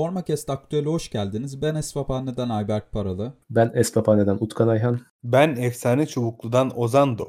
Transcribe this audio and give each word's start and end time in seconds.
Formakest 0.00 0.50
Aktüel'e 0.50 0.88
hoş 0.88 1.10
geldiniz. 1.10 1.62
Ben 1.62 1.74
Esfaphane'den 1.74 2.48
Ayberk 2.48 2.92
Paralı. 2.92 3.32
Ben 3.50 3.72
Esfaphane'den 3.74 4.38
Utkan 4.40 4.68
Ayhan. 4.68 5.00
Ben 5.24 5.56
Efsane 5.56 6.06
Çubuklu'dan 6.06 6.80
Ozando. 6.80 7.28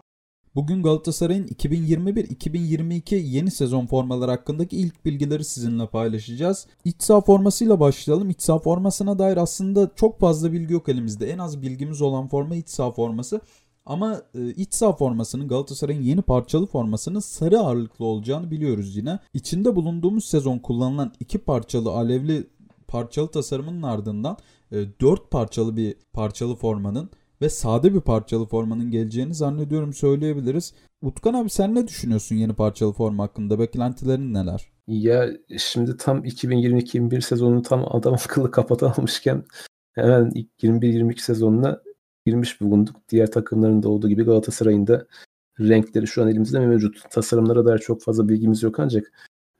Bugün 0.55 0.83
Galatasaray'ın 0.83 1.47
2021-2022 1.47 3.15
yeni 3.15 3.51
sezon 3.51 3.85
formaları 3.85 4.31
hakkındaki 4.31 4.77
ilk 4.77 5.05
bilgileri 5.05 5.43
sizinle 5.43 5.87
paylaşacağız. 5.87 6.67
İç 6.85 7.03
saha 7.03 7.21
formasıyla 7.21 7.79
başlayalım. 7.79 8.29
İç 8.29 8.41
saha 8.41 8.59
formasına 8.59 9.19
dair 9.19 9.37
aslında 9.37 9.89
çok 9.95 10.19
fazla 10.19 10.51
bilgi 10.51 10.73
yok 10.73 10.89
elimizde. 10.89 11.31
En 11.31 11.37
az 11.37 11.61
bilgimiz 11.61 12.01
olan 12.01 12.27
forma 12.27 12.55
iç 12.55 12.69
saha 12.69 12.91
forması. 12.91 13.41
Ama 13.85 14.21
e, 14.35 14.49
iç 14.49 14.73
saha 14.73 14.93
formasının 14.93 15.47
Galatasaray'ın 15.47 16.01
yeni 16.01 16.21
parçalı 16.21 16.67
formasının 16.67 17.19
sarı 17.19 17.59
ağırlıklı 17.59 18.05
olacağını 18.05 18.51
biliyoruz 18.51 18.95
yine. 18.95 19.19
İçinde 19.33 19.75
bulunduğumuz 19.75 20.25
sezon 20.25 20.59
kullanılan 20.59 21.13
iki 21.19 21.37
parçalı 21.37 21.91
alevli 21.91 22.47
parçalı 22.91 23.31
tasarımının 23.31 23.83
ardından 23.83 24.37
e, 24.71 24.99
4 25.01 25.31
parçalı 25.31 25.77
bir 25.77 25.95
parçalı 26.13 26.55
formanın 26.55 27.09
ve 27.41 27.49
sade 27.49 27.93
bir 27.93 28.01
parçalı 28.01 28.45
formanın 28.45 28.91
geleceğini 28.91 29.35
zannediyorum 29.35 29.93
söyleyebiliriz. 29.93 30.73
Utkan 31.01 31.33
abi 31.33 31.49
sen 31.49 31.75
ne 31.75 31.87
düşünüyorsun 31.87 32.35
yeni 32.35 32.53
parçalı 32.53 32.93
forma 32.93 33.23
hakkında? 33.23 33.59
Beklentilerin 33.59 34.33
neler? 34.33 34.71
Ya 34.87 35.29
şimdi 35.57 35.97
tam 35.97 36.25
2022-21 36.25 37.21
sezonunu 37.21 37.61
tam 37.61 37.85
adam 37.95 38.13
akıllı 38.13 38.51
kapatamamışken 38.51 39.43
hemen 39.93 40.31
21-22 40.63 41.19
sezonuna 41.19 41.81
girmiş 42.25 42.61
bulunduk. 42.61 42.95
Diğer 43.09 43.31
takımların 43.31 43.83
da 43.83 43.89
olduğu 43.89 44.09
gibi 44.09 44.23
Galatasaray'ın 44.23 44.87
da 44.87 45.07
renkleri 45.59 46.07
şu 46.07 46.23
an 46.23 46.27
elimizde 46.27 46.59
mevcut. 46.59 47.09
Tasarımlara 47.11 47.65
dair 47.65 47.79
çok 47.79 48.01
fazla 48.01 48.29
bilgimiz 48.29 48.63
yok 48.63 48.79
ancak 48.79 49.11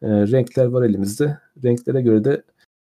e, 0.02 0.08
renkler 0.08 0.66
var 0.66 0.84
elimizde. 0.84 1.38
Renklere 1.64 2.02
göre 2.02 2.24
de 2.24 2.44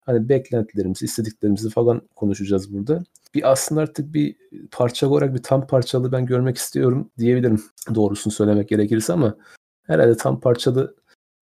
hani 0.05 0.29
beklentilerimizi, 0.29 1.05
istediklerimizi 1.05 1.69
falan 1.69 2.01
konuşacağız 2.15 2.73
burada. 2.73 3.03
Bir 3.35 3.51
aslında 3.51 3.81
artık 3.81 4.13
bir 4.13 4.35
parça 4.71 5.09
olarak 5.09 5.33
bir 5.33 5.43
tam 5.43 5.67
parçalı 5.67 6.11
ben 6.11 6.25
görmek 6.25 6.57
istiyorum 6.57 7.11
diyebilirim. 7.17 7.63
Doğrusunu 7.95 8.33
söylemek 8.33 8.69
gerekirse 8.69 9.13
ama 9.13 9.35
herhalde 9.83 10.17
tam 10.17 10.39
parçalı 10.39 10.95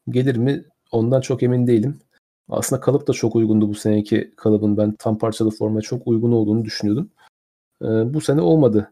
gelir 0.10 0.36
mi 0.36 0.66
ondan 0.92 1.22
çok 1.22 1.44
emin 1.44 1.68
değilim. 1.68 2.00
Aslında 2.50 2.82
kalıp 2.82 3.08
da 3.08 3.14
çok 3.14 3.36
uygundu 3.36 3.70
bu 3.70 3.76
seneki 3.76 4.32
kalıbın. 4.38 4.78
Ben 4.78 4.92
tam 5.00 5.18
parçalı 5.18 5.52
forma 5.52 5.82
çok 5.82 6.08
uygun 6.08 6.32
olduğunu 6.32 6.66
düşünüyordum. 6.66 7.10
Ee, 7.82 8.14
bu 8.14 8.22
sene 8.22 8.42
olmadı. 8.42 8.92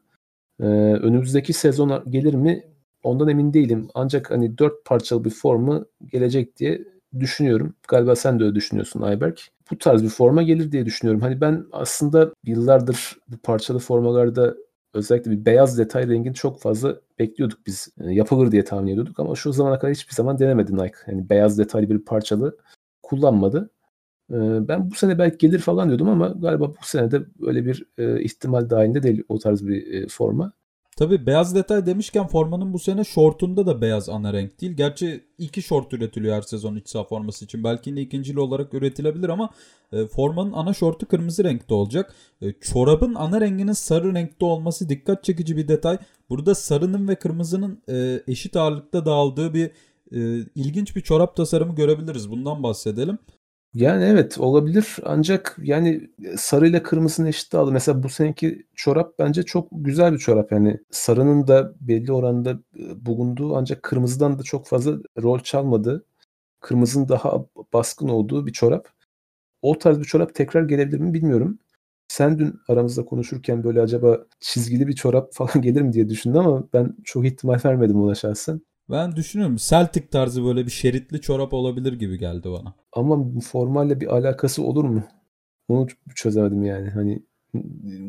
Ee, 0.59 0.63
önümüzdeki 0.93 1.53
sezon 1.53 2.03
gelir 2.11 2.33
mi 2.33 2.63
ondan 3.03 3.27
emin 3.27 3.53
değilim. 3.53 3.87
Ancak 3.93 4.31
hani 4.31 4.57
dört 4.57 4.85
parçalı 4.85 5.25
bir 5.25 5.29
formu 5.29 5.85
gelecek 6.11 6.57
diye 6.57 6.83
düşünüyorum. 7.19 7.75
Galiba 7.87 8.15
sen 8.15 8.39
de 8.39 8.43
öyle 8.43 8.55
düşünüyorsun 8.55 9.01
Ayberk. 9.01 9.51
Bu 9.71 9.77
tarz 9.77 10.03
bir 10.03 10.09
forma 10.09 10.43
gelir 10.43 10.71
diye 10.71 10.85
düşünüyorum. 10.85 11.21
Hani 11.21 11.41
ben 11.41 11.65
aslında 11.71 12.33
yıllardır 12.45 13.17
bu 13.27 13.37
parçalı 13.37 13.79
formalarda 13.79 14.55
özellikle 14.93 15.31
bir 15.31 15.45
beyaz 15.45 15.77
detay 15.77 16.07
rengini 16.07 16.33
çok 16.33 16.61
fazla 16.61 16.99
bekliyorduk 17.19 17.59
biz. 17.67 17.89
Yani 17.99 18.15
yapılır 18.15 18.51
diye 18.51 18.63
tahmin 18.63 18.91
ediyorduk 18.91 19.19
ama 19.19 19.35
şu 19.35 19.53
zamana 19.53 19.79
kadar 19.79 19.93
hiçbir 19.93 20.13
zaman 20.13 20.39
denemedi 20.39 20.75
Nike. 20.75 20.97
Yani 21.07 21.29
beyaz 21.29 21.57
detaylı 21.57 21.89
bir 21.89 21.99
parçalı 21.99 22.57
kullanmadı. 23.03 23.69
Ee, 24.31 24.67
ben 24.67 24.91
bu 24.91 24.95
sene 24.95 25.19
belki 25.19 25.37
gelir 25.37 25.59
falan 25.59 25.87
diyordum 25.89 26.09
ama 26.09 26.27
galiba 26.27 26.69
bu 26.69 26.85
sene 26.85 27.11
de 27.11 27.21
öyle 27.41 27.65
bir 27.65 27.85
e, 27.97 28.21
ihtimal 28.23 28.69
dahilinde 28.69 29.03
değil 29.03 29.23
o 29.29 29.39
tarz 29.39 29.67
bir 29.67 29.93
e, 29.93 30.07
forma. 30.07 30.53
Tabii 30.97 31.25
beyaz 31.25 31.55
detay 31.55 31.85
demişken 31.85 32.27
formanın 32.27 32.73
bu 32.73 32.79
sene 32.79 33.03
şortunda 33.03 33.65
da 33.65 33.81
beyaz 33.81 34.09
ana 34.09 34.33
renk 34.33 34.61
değil. 34.61 34.73
Gerçi 34.73 35.23
iki 35.37 35.61
şort 35.61 35.93
üretiliyor 35.93 36.35
her 36.35 36.41
sezon 36.41 36.75
iç 36.75 36.89
saha 36.89 37.03
forması 37.03 37.45
için. 37.45 37.63
Belki 37.63 37.89
yine 37.89 38.01
ikincili 38.01 38.39
olarak 38.39 38.73
üretilebilir 38.73 39.29
ama 39.29 39.49
e, 39.91 40.07
formanın 40.07 40.51
ana 40.53 40.73
şortu 40.73 41.07
kırmızı 41.07 41.43
renkte 41.43 41.73
olacak. 41.73 42.13
E, 42.41 42.53
çorabın 42.53 43.15
ana 43.15 43.41
renginin 43.41 43.71
sarı 43.71 44.13
renkte 44.13 44.45
olması 44.45 44.89
dikkat 44.89 45.23
çekici 45.23 45.57
bir 45.57 45.67
detay. 45.67 45.97
Burada 46.29 46.55
sarının 46.55 47.07
ve 47.07 47.15
kırmızının 47.15 47.81
e, 47.89 48.23
eşit 48.27 48.55
ağırlıkta 48.55 49.05
dağıldığı 49.05 49.53
bir 49.53 49.71
e, 50.11 50.45
ilginç 50.55 50.95
bir 50.95 51.01
çorap 51.01 51.35
tasarımı 51.35 51.75
görebiliriz. 51.75 52.31
Bundan 52.31 52.63
bahsedelim. 52.63 53.17
Yani 53.73 54.03
evet 54.03 54.37
olabilir 54.39 54.97
ancak 55.03 55.55
yani 55.61 56.09
sarıyla 56.37 56.83
kırmızının 56.83 57.27
eşit 57.27 57.53
dağılı. 57.53 57.71
Mesela 57.71 58.03
bu 58.03 58.09
seneki 58.09 58.65
çorap 58.75 59.19
bence 59.19 59.43
çok 59.43 59.67
güzel 59.71 60.13
bir 60.13 60.17
çorap. 60.17 60.51
Yani 60.51 60.79
sarının 60.91 61.47
da 61.47 61.73
belli 61.81 62.11
oranda 62.11 62.59
e, 62.79 63.05
bulunduğu 63.05 63.55
ancak 63.57 63.83
kırmızıdan 63.83 64.39
da 64.39 64.43
çok 64.43 64.67
fazla 64.67 64.97
rol 65.23 65.39
çalmadı. 65.39 66.05
Kırmızının 66.61 67.09
daha 67.09 67.45
baskın 67.73 68.09
olduğu 68.09 68.47
bir 68.47 68.53
çorap. 68.53 68.89
O 69.61 69.79
tarz 69.79 69.99
bir 69.99 70.05
çorap 70.05 70.35
tekrar 70.35 70.63
gelebilir 70.63 70.99
mi 70.99 71.13
bilmiyorum. 71.13 71.59
Sen 72.09 72.39
dün 72.39 72.61
aramızda 72.69 73.05
konuşurken 73.05 73.63
böyle 73.65 73.81
acaba 73.81 74.19
çizgili 74.41 74.87
bir 74.87 74.93
çorap 74.95 75.29
falan 75.35 75.61
gelir 75.63 75.81
mi 75.81 75.93
diye 75.93 76.09
düşündüm 76.09 76.39
ama 76.39 76.63
ben 76.73 76.95
çok 77.05 77.25
ihtimal 77.27 77.59
vermedim 77.65 78.01
ona 78.01 78.15
şahsen. 78.15 78.61
Ben 78.89 79.15
düşünüyorum 79.15 79.55
Celtic 79.59 80.07
tarzı 80.07 80.45
böyle 80.45 80.65
bir 80.65 80.71
şeritli 80.71 81.21
çorap 81.21 81.53
olabilir 81.53 81.93
gibi 81.93 82.17
geldi 82.17 82.49
bana. 82.51 82.73
Ama 82.93 83.39
formalle 83.41 84.01
bir 84.01 84.07
alakası 84.07 84.63
olur 84.63 84.83
mu? 84.83 85.03
Onu 85.67 85.87
çözemedim 86.15 86.63
yani. 86.63 86.89
Hani 86.89 87.23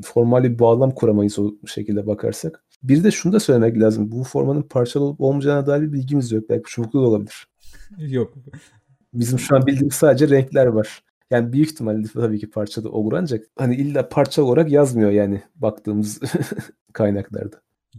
formalle 0.04 0.52
bir 0.52 0.58
bağlam 0.58 0.90
kuramayız 0.90 1.38
o 1.38 1.52
şekilde 1.66 2.06
bakarsak. 2.06 2.64
Bir 2.82 3.04
de 3.04 3.10
şunu 3.10 3.32
da 3.32 3.40
söylemek 3.40 3.80
lazım. 3.80 4.12
Bu 4.12 4.24
formanın 4.24 4.62
parçalı 4.62 5.04
olup 5.04 5.20
olmayacağına 5.20 5.66
dair 5.66 5.82
bir 5.82 5.92
bilgimiz 5.92 6.32
yok. 6.32 6.44
Belki 6.50 6.64
çubuklu 6.66 7.02
da 7.02 7.06
olabilir. 7.06 7.48
yok. 7.98 8.34
Bizim 9.14 9.38
şu 9.38 9.56
an 9.56 9.66
bildiğimiz 9.66 9.94
sadece 9.94 10.28
renkler 10.28 10.66
var. 10.66 11.02
Yani 11.30 11.52
büyük 11.52 11.70
ihtimalle 11.70 12.08
tabii 12.14 12.38
ki 12.38 12.50
parçalı 12.50 12.90
olur 12.90 13.12
ancak 13.12 13.46
hani 13.58 13.76
illa 13.76 14.08
parça 14.08 14.42
olarak 14.42 14.70
yazmıyor 14.70 15.10
yani 15.10 15.42
baktığımız 15.54 16.20
kaynaklarda. 16.92 17.56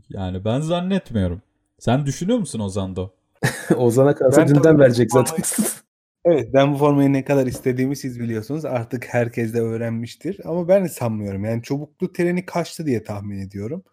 Yani 0.09 0.45
ben 0.45 0.59
zannetmiyorum. 0.59 1.41
Sen 1.79 2.05
düşünüyor 2.05 2.39
musun 2.39 2.59
Ozan'da? 2.59 3.11
Ozan'a 3.77 4.15
kalsa 4.15 4.47
dünden 4.47 4.79
verecek 4.79 5.11
zaten. 5.11 5.43
evet 6.25 6.53
ben 6.53 6.73
bu 6.73 6.77
formayı 6.77 7.13
ne 7.13 7.23
kadar 7.25 7.47
istediğimi 7.47 7.95
siz 7.95 8.19
biliyorsunuz. 8.19 8.65
Artık 8.65 9.05
herkes 9.05 9.53
de 9.53 9.61
öğrenmiştir. 9.61 10.39
Ama 10.45 10.67
ben 10.67 10.83
de 10.83 10.89
sanmıyorum. 10.89 11.45
Yani 11.45 11.63
çubuklu 11.63 12.13
treni 12.13 12.45
kaçtı 12.45 12.85
diye 12.85 13.03
tahmin 13.03 13.39
ediyorum. 13.39 13.83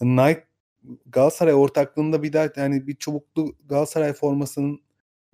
Nike 0.00 0.44
Galatasaray 1.06 1.54
ortaklığında 1.54 2.22
bir 2.22 2.32
daha 2.32 2.48
yani 2.56 2.86
bir 2.86 2.96
çubuklu 2.96 3.56
Galatasaray 3.68 4.12
formasının 4.12 4.80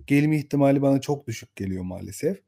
gelme 0.06 0.36
ihtimali 0.36 0.82
bana 0.82 1.00
çok 1.00 1.26
düşük 1.26 1.56
geliyor 1.56 1.84
maalesef. 1.84 2.42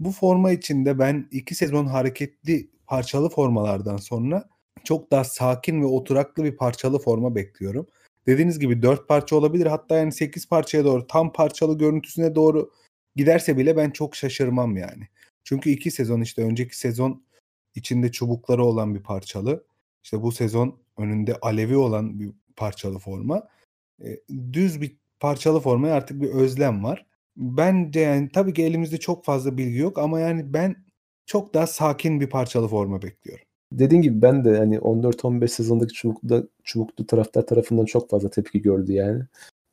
Bu 0.00 0.12
forma 0.12 0.52
içinde 0.52 0.98
ben 0.98 1.28
iki 1.30 1.54
sezon 1.54 1.86
hareketli 1.86 2.70
parçalı 2.86 3.28
formalardan 3.28 3.96
sonra 3.96 4.48
çok 4.84 5.10
daha 5.10 5.24
sakin 5.24 5.82
ve 5.82 5.86
oturaklı 5.86 6.44
bir 6.44 6.56
parçalı 6.56 6.98
forma 6.98 7.34
bekliyorum 7.34 7.86
dediğiniz 8.26 8.58
gibi 8.58 8.82
4 8.82 9.08
parça 9.08 9.36
olabilir. 9.36 9.66
Hatta 9.66 9.96
yani 9.96 10.12
8 10.12 10.48
parçaya 10.48 10.84
doğru 10.84 11.06
tam 11.06 11.32
parçalı 11.32 11.78
görüntüsüne 11.78 12.34
doğru 12.34 12.70
giderse 13.16 13.56
bile 13.56 13.76
ben 13.76 13.90
çok 13.90 14.16
şaşırmam 14.16 14.76
yani. 14.76 15.08
Çünkü 15.44 15.70
iki 15.70 15.90
sezon 15.90 16.20
işte 16.20 16.42
önceki 16.42 16.78
sezon 16.78 17.24
içinde 17.74 18.12
çubukları 18.12 18.64
olan 18.64 18.94
bir 18.94 19.02
parçalı. 19.02 19.64
İşte 20.04 20.22
bu 20.22 20.32
sezon 20.32 20.78
önünde 20.98 21.36
alevi 21.42 21.76
olan 21.76 22.20
bir 22.20 22.30
parçalı 22.56 22.98
forma. 22.98 23.48
E, 24.04 24.20
düz 24.52 24.80
bir 24.80 24.96
parçalı 25.20 25.60
formaya 25.60 25.94
artık 25.94 26.22
bir 26.22 26.28
özlem 26.28 26.84
var. 26.84 27.06
Bence 27.36 28.00
yani 28.00 28.28
tabii 28.28 28.54
ki 28.54 28.64
elimizde 28.64 29.00
çok 29.00 29.24
fazla 29.24 29.58
bilgi 29.58 29.78
yok 29.78 29.98
ama 29.98 30.20
yani 30.20 30.54
ben 30.54 30.76
çok 31.26 31.54
daha 31.54 31.66
sakin 31.66 32.20
bir 32.20 32.30
parçalı 32.30 32.68
forma 32.68 33.02
bekliyorum 33.02 33.46
dediğim 33.78 34.02
gibi 34.02 34.22
ben 34.22 34.44
de 34.44 34.58
hani 34.58 34.76
14-15 34.78 35.48
sezondaki 35.48 35.92
çubuklu, 35.92 36.48
çubuklu 36.64 37.06
taraftar 37.06 37.46
tarafından 37.46 37.84
çok 37.84 38.10
fazla 38.10 38.30
tepki 38.30 38.62
gördü 38.62 38.92
yani. 38.92 39.22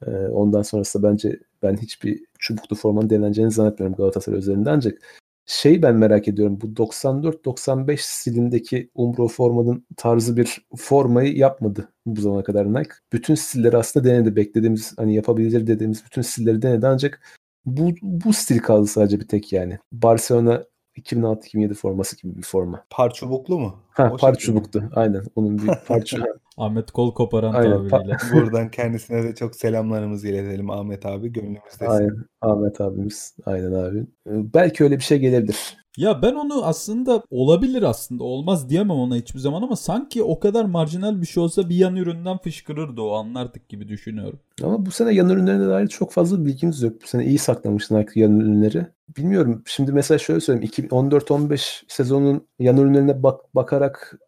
Ee, 0.07 0.11
ondan 0.11 0.61
sonrası 0.61 1.03
bence 1.03 1.39
ben 1.63 1.77
hiçbir 1.77 2.23
çubuklu 2.39 2.75
formanın 2.75 3.09
deneneceğini 3.09 3.51
zannetmiyorum 3.51 3.97
Galatasaray 3.97 4.39
üzerinde 4.39 4.69
ancak 4.69 5.01
şey 5.45 5.81
ben 5.81 5.95
merak 5.95 6.27
ediyorum 6.27 6.59
bu 6.61 6.67
94-95 6.67 7.97
stilindeki 8.01 8.89
Umbro 8.95 9.27
formanın 9.27 9.85
tarzı 9.97 10.37
bir 10.37 10.67
formayı 10.77 11.37
yapmadı 11.37 11.89
bu 12.05 12.21
zamana 12.21 12.43
kadar 12.43 12.73
Nike. 12.73 12.91
Bütün 13.13 13.35
stilleri 13.35 13.77
aslında 13.77 14.09
denedi. 14.09 14.35
Beklediğimiz 14.35 14.93
hani 14.97 15.15
yapabilir 15.15 15.67
dediğimiz 15.67 16.05
bütün 16.05 16.21
stilleri 16.21 16.61
denedi 16.61 16.87
ancak 16.87 17.21
bu, 17.65 17.91
bu 18.01 18.33
stil 18.33 18.59
kaldı 18.59 18.87
sadece 18.87 19.19
bir 19.19 19.27
tek 19.27 19.53
yani. 19.53 19.79
Barcelona 19.91 20.65
2006-2007 20.97 21.73
forması 21.73 22.21
gibi 22.21 22.37
bir 22.37 22.43
forma. 22.43 22.85
Par 22.89 23.13
çubuklu 23.13 23.59
mu? 23.59 23.79
Ha, 23.89 24.11
o 24.13 24.17
par 24.17 24.35
çubuktu. 24.35 24.83
Aynen. 24.95 25.23
Onun 25.35 25.57
bir 25.57 25.67
parça. 25.87 26.17
Ahmet 26.57 26.91
Kol 26.91 27.13
koparan 27.13 27.53
Aynen. 27.53 27.87
tabiriyle. 27.87 28.17
Buradan 28.33 28.71
kendisine 28.71 29.23
de 29.23 29.35
çok 29.35 29.55
selamlarımızı 29.55 30.27
iletelim 30.27 30.69
Ahmet 30.69 31.05
abi. 31.05 31.31
Gönlümüzdesin. 31.33 31.85
Aynen. 31.85 32.15
Ahmet 32.41 32.81
abimiz. 32.81 33.35
Aynen 33.45 33.71
abi. 33.73 33.99
Ee, 33.99 34.53
belki 34.53 34.83
öyle 34.83 34.97
bir 34.97 35.03
şey 35.03 35.19
gelebilir. 35.19 35.77
Ya 35.99 36.21
ben 36.21 36.35
onu 36.35 36.65
aslında 36.65 37.23
olabilir 37.29 37.83
aslında 37.83 38.23
olmaz 38.23 38.69
diyemem 38.69 38.97
ona 38.97 39.15
hiçbir 39.15 39.39
zaman 39.39 39.61
ama 39.61 39.75
sanki 39.75 40.23
o 40.23 40.39
kadar 40.39 40.65
marjinal 40.65 41.21
bir 41.21 41.25
şey 41.25 41.43
olsa 41.43 41.69
bir 41.69 41.75
yan 41.75 41.95
üründen 41.95 42.37
fışkırırdı 42.37 43.01
o 43.01 43.11
anlardık 43.11 43.69
gibi 43.69 43.87
düşünüyorum. 43.87 44.39
Ama 44.63 44.85
bu 44.85 44.91
sene 44.91 45.13
yan 45.13 45.29
ürünlerine 45.29 45.67
dair 45.67 45.87
çok 45.87 46.11
fazla 46.11 46.45
bilgimiz 46.45 46.81
yok. 46.81 46.93
Bu 47.03 47.07
sene 47.07 47.25
iyi 47.25 47.37
saklamış 47.37 47.91
Nike 47.91 48.19
yan 48.19 48.39
ürünleri. 48.39 48.85
bilmiyorum. 49.17 49.63
Şimdi 49.65 49.91
mesela 49.91 50.17
şöyle 50.17 50.39
söyleyeyim. 50.39 50.71
14-15 50.71 51.83
sezonun 51.87 52.47
yan 52.59 52.77
ürünlerine 52.77 53.23
bak, 53.23 53.55
bakarak 53.55 54.19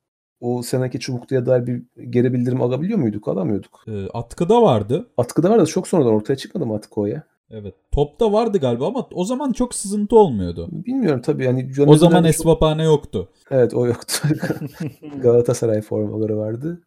o 0.42 0.64
seneki 0.64 1.00
çubukluya 1.00 1.46
dair 1.46 1.68
bir 1.68 1.84
geri 2.10 2.34
bildirim 2.34 2.62
alabiliyor 2.62 3.00
muyduk? 3.00 3.28
Alamıyorduk. 3.28 3.84
E, 3.88 4.08
atkıda 4.14 4.62
vardı. 4.62 5.08
Atkıda 5.18 5.50
vardı. 5.50 5.66
Çok 5.66 5.88
sonradan 5.88 6.14
ortaya 6.14 6.36
çıkmadı 6.36 6.66
mı 6.66 6.76
atkı 6.76 7.02
o 7.02 7.06
ya? 7.06 7.24
Evet. 7.52 7.76
Topta 7.92 8.34
vardı 8.34 8.58
galiba 8.58 8.88
ama 8.88 9.08
o 9.14 9.26
zaman 9.26 9.52
çok 9.52 9.76
sızıntı 9.76 10.16
olmuyordu. 10.16 10.70
Bilmiyorum 10.72 11.22
tabii. 11.22 11.46
Yani 11.46 11.72
o 11.88 11.96
zaman 11.98 12.24
esvaphane 12.24 12.84
çok... 12.84 12.92
yoktu. 12.92 13.30
Evet 13.52 13.74
o 13.74 13.88
yoktu. 13.88 14.28
Galatasaray 15.22 15.82
formaları 15.82 16.38
vardı. 16.38 16.82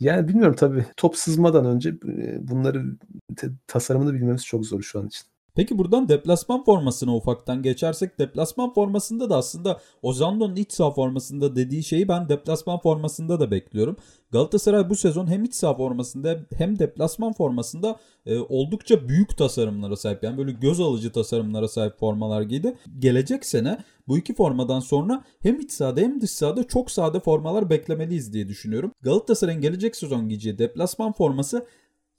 Yani 0.00 0.28
bilmiyorum 0.28 0.56
tabii. 0.58 0.84
Top 0.96 1.16
sızmadan 1.16 1.66
önce 1.66 1.90
e, 1.90 2.48
bunları 2.48 2.84
tasarımını 3.66 4.14
bilmemiz 4.14 4.44
çok 4.46 4.66
zor 4.66 4.82
şu 4.82 5.00
an 5.00 5.06
için. 5.06 5.26
Peki 5.56 5.78
buradan 5.78 6.08
deplasman 6.08 6.64
formasına 6.64 7.16
ufaktan 7.16 7.62
geçersek 7.62 8.18
deplasman 8.18 8.72
formasında 8.74 9.30
da 9.30 9.36
aslında 9.36 9.80
Ozando'nun 10.02 10.56
iç 10.56 10.72
saha 10.72 10.90
formasında 10.90 11.56
dediği 11.56 11.84
şeyi 11.84 12.08
ben 12.08 12.28
deplasman 12.28 12.78
formasında 12.78 13.40
da 13.40 13.50
bekliyorum. 13.50 13.96
Galatasaray 14.30 14.90
bu 14.90 14.96
sezon 14.96 15.26
hem 15.26 15.44
iç 15.44 15.54
saha 15.54 15.74
formasında 15.76 16.38
hem 16.56 16.78
deplasman 16.78 17.32
formasında 17.32 17.96
e, 18.26 18.38
oldukça 18.38 19.08
büyük 19.08 19.36
tasarımlara 19.36 19.96
sahip. 19.96 20.22
Yani 20.22 20.38
böyle 20.38 20.52
göz 20.52 20.80
alıcı 20.80 21.12
tasarımlara 21.12 21.68
sahip 21.68 21.98
formalar 21.98 22.42
giydi. 22.42 22.76
Gelecek 22.98 23.46
sene 23.46 23.78
bu 24.08 24.18
iki 24.18 24.34
formadan 24.34 24.80
sonra 24.80 25.24
hem 25.40 25.60
iç 25.60 25.72
sahada 25.72 26.00
hem 26.00 26.20
dış 26.20 26.30
sahada 26.30 26.64
çok 26.64 26.90
sade 26.90 27.20
formalar 27.20 27.70
beklemeliyiz 27.70 28.32
diye 28.32 28.48
düşünüyorum. 28.48 28.92
Galatasaray'ın 29.02 29.60
gelecek 29.60 29.96
sezon 29.96 30.28
giyeceği 30.28 30.58
deplasman 30.58 31.12
forması 31.12 31.66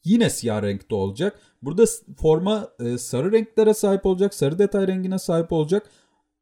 yine 0.08 0.30
siyah 0.30 0.62
renkte 0.62 0.96
olacak. 0.96 1.40
Burada 1.62 1.84
forma 2.22 2.70
e, 2.80 2.98
sarı 2.98 3.32
renklere 3.32 3.74
sahip 3.74 4.06
olacak. 4.06 4.34
Sarı 4.34 4.60
detay 4.60 4.88
rengine 4.88 5.20
sahip 5.20 5.52
olacak. 5.52 5.90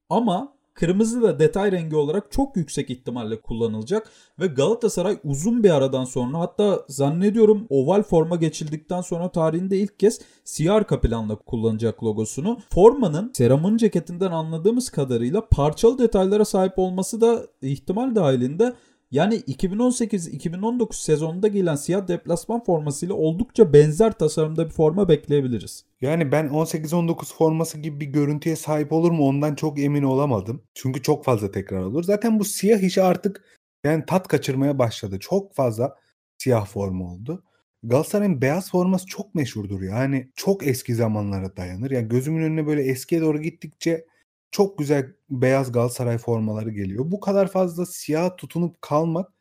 Ama 0.10 0.56
kırmızı 0.74 1.22
da 1.22 1.40
detay 1.40 1.72
rengi 1.72 1.96
olarak 1.96 2.32
çok 2.32 2.58
yüksek 2.58 2.90
ihtimalle 2.90 3.42
kullanılacak 3.42 4.12
ve 4.40 4.48
Galatasaray 4.48 5.18
uzun 5.24 5.64
bir 5.64 5.70
aradan 5.70 6.06
sonra 6.06 6.40
hatta 6.40 6.86
zannediyorum 6.88 7.68
oval 7.70 8.04
forma 8.04 8.36
geçildikten 8.36 9.02
sonra 9.02 9.32
tarihinde 9.32 9.78
ilk 9.78 10.00
kez 10.00 10.20
siyah 10.44 10.76
arka 10.76 11.02
planla 11.02 11.36
kullanacak 11.36 12.04
logosunu. 12.04 12.58
Formanın 12.70 13.32
Seram'ın 13.34 13.78
ceketinden 13.78 14.32
anladığımız 14.32 14.90
kadarıyla 14.90 15.48
parçalı 15.52 15.98
detaylara 15.98 16.46
sahip 16.46 16.80
olması 16.80 17.22
da 17.22 17.48
ihtimal 17.62 18.16
dahilinde 18.16 18.74
yani 19.16 19.36
2018-2019 19.36 20.94
sezonunda 20.94 21.48
gelen 21.48 21.76
siyah 21.76 22.08
deplasman 22.08 22.64
formasıyla 22.64 23.16
oldukça 23.16 23.74
benzer 23.74 24.12
tasarımda 24.12 24.66
bir 24.66 24.72
forma 24.72 25.10
bekleyebiliriz. 25.10 25.86
Yani 26.02 26.32
ben 26.32 26.48
18-19 26.48 27.36
forması 27.38 27.78
gibi 27.78 28.00
bir 28.00 28.06
görüntüye 28.06 28.56
sahip 28.56 28.94
olur 28.94 29.12
mu 29.12 29.28
ondan 29.28 29.56
çok 29.56 29.80
emin 29.80 30.04
olamadım. 30.04 30.64
Çünkü 30.74 31.02
çok 31.02 31.26
fazla 31.26 31.52
tekrar 31.52 31.84
olur. 31.84 32.04
Zaten 32.04 32.40
bu 32.40 32.46
siyah 32.46 32.80
işi 32.80 33.04
artık 33.04 33.44
yani 33.84 34.04
tat 34.08 34.28
kaçırmaya 34.28 34.80
başladı. 34.80 35.20
Çok 35.20 35.56
fazla 35.56 35.96
siyah 36.38 36.66
forma 36.66 37.14
oldu. 37.14 37.44
Galatasaray'ın 37.84 38.42
beyaz 38.42 38.72
forması 38.72 39.06
çok 39.06 39.36
meşhurdur. 39.36 39.82
Yani 39.82 40.32
çok 40.36 40.68
eski 40.68 40.96
zamanlara 40.96 41.58
dayanır. 41.58 41.92
Yani 41.92 42.08
gözümün 42.08 42.44
önüne 42.44 42.68
böyle 42.68 42.82
eskiye 42.84 43.22
doğru 43.22 43.42
gittikçe 43.42 44.06
çok 44.51 44.77
güzel 44.77 45.13
beyaz 45.30 45.71
Galatasaray 45.71 46.18
formaları 46.18 46.71
geliyor. 46.71 47.12
Bu 47.12 47.19
kadar 47.19 47.47
fazla 47.51 47.86
siyah 47.86 48.38
tutunup 48.38 48.81
kalmak 48.81 49.33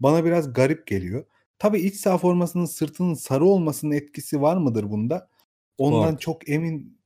bana 0.00 0.24
biraz 0.24 0.52
garip 0.52 0.86
geliyor. 0.86 1.24
Tabii 1.58 1.80
iç 1.80 1.96
saha 1.96 2.18
formasının 2.18 2.64
sırtının 2.64 3.14
sarı 3.14 3.44
olmasının 3.44 3.92
etkisi 3.92 4.42
var 4.42 4.56
mıdır 4.56 4.90
bunda? 4.90 5.28
Ondan 5.78 6.12
var. 6.12 6.18
çok 6.18 6.48
emin 6.48 6.98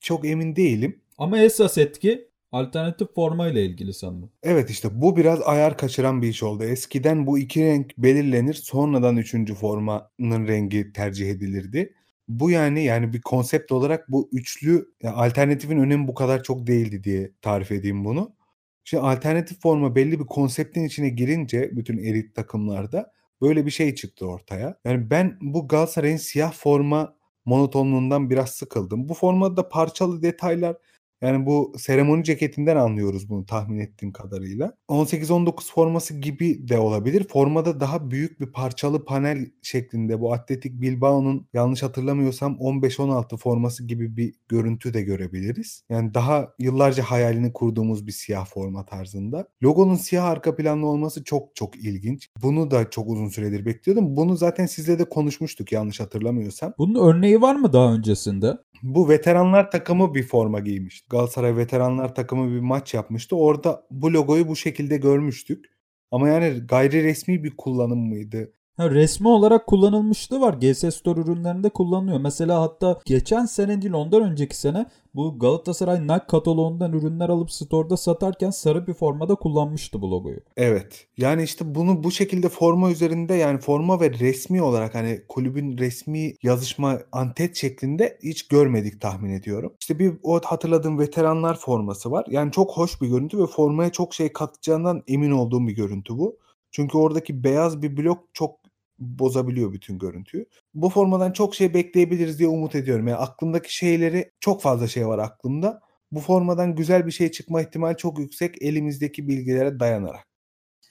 çok 0.00 0.26
emin 0.26 0.56
değilim. 0.56 1.00
Ama 1.18 1.38
esas 1.38 1.78
etki 1.78 2.28
alternatif 2.52 3.14
forma 3.14 3.48
ile 3.48 3.64
ilgili 3.64 3.94
sandım. 3.94 4.30
Evet 4.42 4.70
işte 4.70 4.88
bu 5.02 5.16
biraz 5.16 5.42
ayar 5.42 5.78
kaçıran 5.78 6.22
bir 6.22 6.28
iş 6.28 6.42
oldu. 6.42 6.64
Eskiden 6.64 7.26
bu 7.26 7.38
iki 7.38 7.64
renk 7.64 7.98
belirlenir 7.98 8.54
sonradan 8.54 9.16
üçüncü 9.16 9.54
formanın 9.54 10.46
rengi 10.48 10.92
tercih 10.92 11.30
edilirdi. 11.30 11.94
Bu 12.30 12.50
yani 12.50 12.84
yani 12.84 13.12
bir 13.12 13.20
konsept 13.22 13.72
olarak 13.72 14.10
bu 14.10 14.28
üçlü 14.32 14.94
yani 15.02 15.14
alternatifin 15.16 15.78
önemi 15.78 16.08
bu 16.08 16.14
kadar 16.14 16.42
çok 16.42 16.66
değildi 16.66 17.04
diye 17.04 17.32
tarif 17.42 17.72
edeyim 17.72 18.04
bunu. 18.04 18.36
Şimdi 18.84 19.02
alternatif 19.02 19.60
forma 19.62 19.94
belli 19.96 20.20
bir 20.20 20.26
konseptin 20.26 20.84
içine 20.84 21.08
girince 21.08 21.70
bütün 21.76 21.98
elit 21.98 22.34
takımlarda 22.34 23.12
böyle 23.42 23.66
bir 23.66 23.70
şey 23.70 23.94
çıktı 23.94 24.26
ortaya. 24.26 24.76
Yani 24.84 25.10
ben 25.10 25.38
bu 25.40 25.68
Galatasaray'ın 25.68 26.16
siyah 26.16 26.52
forma 26.52 27.16
monotonluğundan 27.44 28.30
biraz 28.30 28.50
sıkıldım. 28.50 29.08
Bu 29.08 29.14
formada 29.14 29.68
parçalı 29.68 30.22
detaylar 30.22 30.76
yani 31.22 31.46
bu 31.46 31.72
seremoni 31.78 32.24
ceketinden 32.24 32.76
anlıyoruz 32.76 33.28
bunu 33.28 33.46
tahmin 33.46 33.78
ettiğim 33.78 34.12
kadarıyla. 34.12 34.72
18-19 34.88 35.72
forması 35.72 36.14
gibi 36.14 36.68
de 36.68 36.78
olabilir. 36.78 37.26
Formada 37.28 37.80
daha 37.80 38.10
büyük 38.10 38.40
bir 38.40 38.46
parçalı 38.46 39.04
panel 39.04 39.46
şeklinde 39.62 40.20
bu 40.20 40.32
Atletik 40.32 40.80
Bilbao'nun 40.80 41.46
yanlış 41.52 41.82
hatırlamıyorsam 41.82 42.52
15-16 42.52 43.36
forması 43.36 43.86
gibi 43.86 44.16
bir 44.16 44.34
görüntü 44.48 44.94
de 44.94 45.02
görebiliriz. 45.02 45.84
Yani 45.90 46.14
daha 46.14 46.48
yıllarca 46.58 47.02
hayalini 47.02 47.52
kurduğumuz 47.52 48.06
bir 48.06 48.12
siyah 48.12 48.46
forma 48.46 48.84
tarzında. 48.84 49.48
Logonun 49.62 49.94
siyah 49.94 50.24
arka 50.24 50.56
planlı 50.56 50.86
olması 50.86 51.24
çok 51.24 51.56
çok 51.56 51.76
ilginç. 51.76 52.28
Bunu 52.42 52.70
da 52.70 52.90
çok 52.90 53.08
uzun 53.08 53.28
süredir 53.28 53.66
bekliyordum. 53.66 54.16
Bunu 54.16 54.36
zaten 54.36 54.66
sizle 54.66 54.98
de 54.98 55.04
konuşmuştuk 55.04 55.72
yanlış 55.72 56.00
hatırlamıyorsam. 56.00 56.74
Bunun 56.78 57.08
örneği 57.08 57.40
var 57.40 57.54
mı 57.54 57.72
daha 57.72 57.94
öncesinde? 57.94 58.56
Bu 58.82 59.08
veteranlar 59.08 59.70
takımı 59.70 60.14
bir 60.14 60.22
forma 60.22 60.60
giymişti. 60.60 61.08
Galatasaray 61.10 61.56
veteranlar 61.56 62.14
takımı 62.14 62.54
bir 62.54 62.60
maç 62.60 62.94
yapmıştı. 62.94 63.36
Orada 63.36 63.86
bu 63.90 64.12
logoyu 64.12 64.48
bu 64.48 64.56
şekilde 64.56 64.96
görmüştük. 64.96 65.64
Ama 66.10 66.28
yani 66.28 66.60
gayri 66.66 67.04
resmi 67.04 67.44
bir 67.44 67.56
kullanım 67.56 67.98
mıydı? 68.08 68.52
Ha, 68.80 68.90
resmi 68.90 69.28
olarak 69.28 69.66
kullanılmışlığı 69.66 70.40
var. 70.40 70.54
GS 70.54 70.94
Store 70.94 71.20
ürünlerinde 71.20 71.68
kullanılıyor. 71.68 72.20
Mesela 72.20 72.60
hatta 72.60 73.00
geçen 73.04 73.46
sene 73.46 73.82
değil 73.82 73.94
ondan 73.94 74.22
önceki 74.22 74.56
sene 74.56 74.86
bu 75.14 75.38
Galatasaray 75.38 76.02
Nike 76.02 76.26
kataloğundan 76.28 76.92
ürünler 76.92 77.28
alıp 77.28 77.52
store'da 77.52 77.96
satarken 77.96 78.50
sarı 78.50 78.86
bir 78.86 78.94
formada 78.94 79.34
kullanmıştı 79.34 80.02
bu 80.02 80.10
logoyu. 80.10 80.40
Evet. 80.56 81.06
Yani 81.16 81.42
işte 81.42 81.74
bunu 81.74 82.04
bu 82.04 82.10
şekilde 82.10 82.48
forma 82.48 82.90
üzerinde 82.90 83.34
yani 83.34 83.58
forma 83.58 84.00
ve 84.00 84.10
resmi 84.10 84.62
olarak 84.62 84.94
hani 84.94 85.20
kulübün 85.28 85.78
resmi 85.78 86.34
yazışma 86.42 86.98
antet 87.12 87.56
şeklinde 87.56 88.18
hiç 88.22 88.48
görmedik 88.48 89.00
tahmin 89.00 89.30
ediyorum. 89.30 89.72
İşte 89.80 89.98
bir 89.98 90.12
o 90.22 90.40
hatırladığım 90.44 90.98
veteranlar 90.98 91.58
forması 91.58 92.10
var. 92.10 92.26
Yani 92.30 92.52
çok 92.52 92.70
hoş 92.70 93.00
bir 93.02 93.08
görüntü 93.08 93.38
ve 93.38 93.46
formaya 93.46 93.92
çok 93.92 94.14
şey 94.14 94.32
katacağından 94.32 95.02
emin 95.08 95.30
olduğum 95.30 95.66
bir 95.66 95.76
görüntü 95.76 96.18
bu. 96.18 96.38
Çünkü 96.72 96.98
oradaki 96.98 97.44
beyaz 97.44 97.82
bir 97.82 97.96
blok 97.96 98.18
çok 98.32 98.60
bozabiliyor 99.00 99.72
bütün 99.72 99.98
görüntüyü. 99.98 100.46
Bu 100.74 100.90
formadan 100.90 101.32
çok 101.32 101.54
şey 101.54 101.74
bekleyebiliriz 101.74 102.38
diye 102.38 102.48
umut 102.48 102.74
ediyorum. 102.74 103.08
Yani 103.08 103.18
aklımdaki 103.18 103.76
şeyleri 103.76 104.32
çok 104.40 104.62
fazla 104.62 104.86
şey 104.86 105.06
var 105.06 105.18
aklımda. 105.18 105.80
Bu 106.12 106.20
formadan 106.20 106.74
güzel 106.74 107.06
bir 107.06 107.10
şey 107.12 107.30
çıkma 107.30 107.62
ihtimali 107.62 107.96
çok 107.96 108.18
yüksek 108.18 108.62
elimizdeki 108.62 109.28
bilgilere 109.28 109.80
dayanarak. 109.80 110.26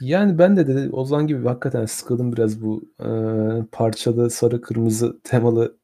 Yani 0.01 0.37
ben 0.37 0.57
de 0.57 0.67
dedi 0.67 0.89
Ozan 0.95 1.27
gibi 1.27 1.47
hakikaten 1.47 1.85
sıkıldım 1.85 2.33
biraz 2.33 2.61
bu 2.61 2.83
e, 2.99 3.09
parçalı 3.71 4.29
sarı 4.29 4.61
kırmızı 4.61 5.19
temalı 5.23 5.77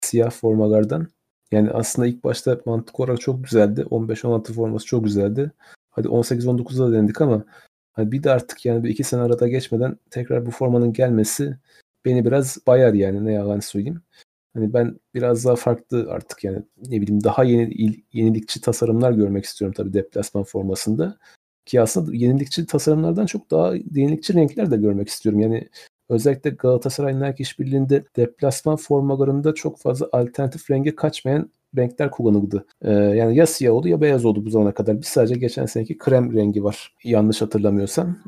siyah 0.00 0.30
formalardan. 0.30 1.08
Yani 1.52 1.70
aslında 1.70 2.08
ilk 2.08 2.24
başta 2.24 2.60
mantık 2.66 3.00
olarak 3.00 3.20
çok 3.20 3.44
güzeldi. 3.44 3.80
15-16 3.90 4.52
forması 4.52 4.86
çok 4.86 5.04
güzeldi. 5.04 5.52
Hadi 5.90 6.08
18-19'da 6.08 6.88
da 6.88 6.92
denedik 6.92 7.20
ama 7.20 7.44
Hani 7.92 8.12
bir 8.12 8.22
de 8.22 8.30
artık 8.30 8.66
yani 8.66 8.84
bir 8.84 8.90
iki 8.90 9.04
sene 9.04 9.20
arada 9.20 9.48
geçmeden 9.48 9.96
tekrar 10.10 10.46
bu 10.46 10.50
formanın 10.50 10.92
gelmesi 10.92 11.58
beni 12.04 12.24
biraz 12.24 12.58
bayar 12.66 12.94
yani 12.94 13.24
ne 13.24 13.32
yalan 13.32 13.60
söyleyeyim. 13.60 14.02
Hani 14.54 14.74
ben 14.74 15.00
biraz 15.14 15.44
daha 15.44 15.56
farklı 15.56 16.06
artık 16.10 16.44
yani 16.44 16.62
ne 16.86 17.00
bileyim 17.00 17.24
daha 17.24 17.44
yeni 17.44 18.02
yenilikçi 18.12 18.60
tasarımlar 18.60 19.12
görmek 19.12 19.44
istiyorum 19.44 19.74
tabii 19.76 19.92
deplasman 19.92 20.44
formasında. 20.44 21.18
Ki 21.66 21.80
aslında 21.80 22.16
yenilikçi 22.16 22.66
tasarımlardan 22.66 23.26
çok 23.26 23.50
daha 23.50 23.74
yenilikçi 23.76 24.34
renkler 24.34 24.70
de 24.70 24.76
görmek 24.76 25.08
istiyorum. 25.08 25.40
Yani 25.40 25.68
özellikle 26.08 26.50
Galatasaray 26.50 27.20
Nike 27.20 27.42
işbirliğinde 27.42 28.04
deplasman 28.16 28.76
formalarında 28.76 29.54
çok 29.54 29.78
fazla 29.78 30.08
alternatif 30.12 30.70
renge 30.70 30.94
kaçmayan 30.96 31.50
renkler 31.76 32.10
kullanıldı. 32.10 32.66
Ee, 32.82 32.92
yani 32.92 33.36
ya 33.36 33.46
siyah 33.46 33.74
oldu 33.74 33.88
ya 33.88 34.00
beyaz 34.00 34.24
oldu 34.24 34.46
bu 34.46 34.50
zamana 34.50 34.74
kadar. 34.74 35.00
Biz 35.00 35.08
sadece 35.08 35.34
geçen 35.34 35.66
seneki 35.66 35.98
krem 35.98 36.34
rengi 36.34 36.64
var. 36.64 36.96
Yanlış 37.04 37.42
hatırlamıyorsam. 37.42 38.18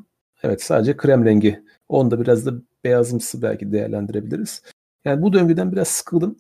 Evet 0.43 0.63
sadece 0.63 0.97
krem 0.97 1.25
rengi. 1.25 1.65
Onu 1.89 2.11
da 2.11 2.21
biraz 2.21 2.47
da 2.47 2.53
beyazımsı 2.85 3.43
belki 3.43 3.73
değerlendirebiliriz. 3.73 4.63
Yani 5.05 5.23
bu 5.23 5.33
döngüden 5.33 5.73
biraz 5.73 5.89
sıkıldım. 5.89 6.37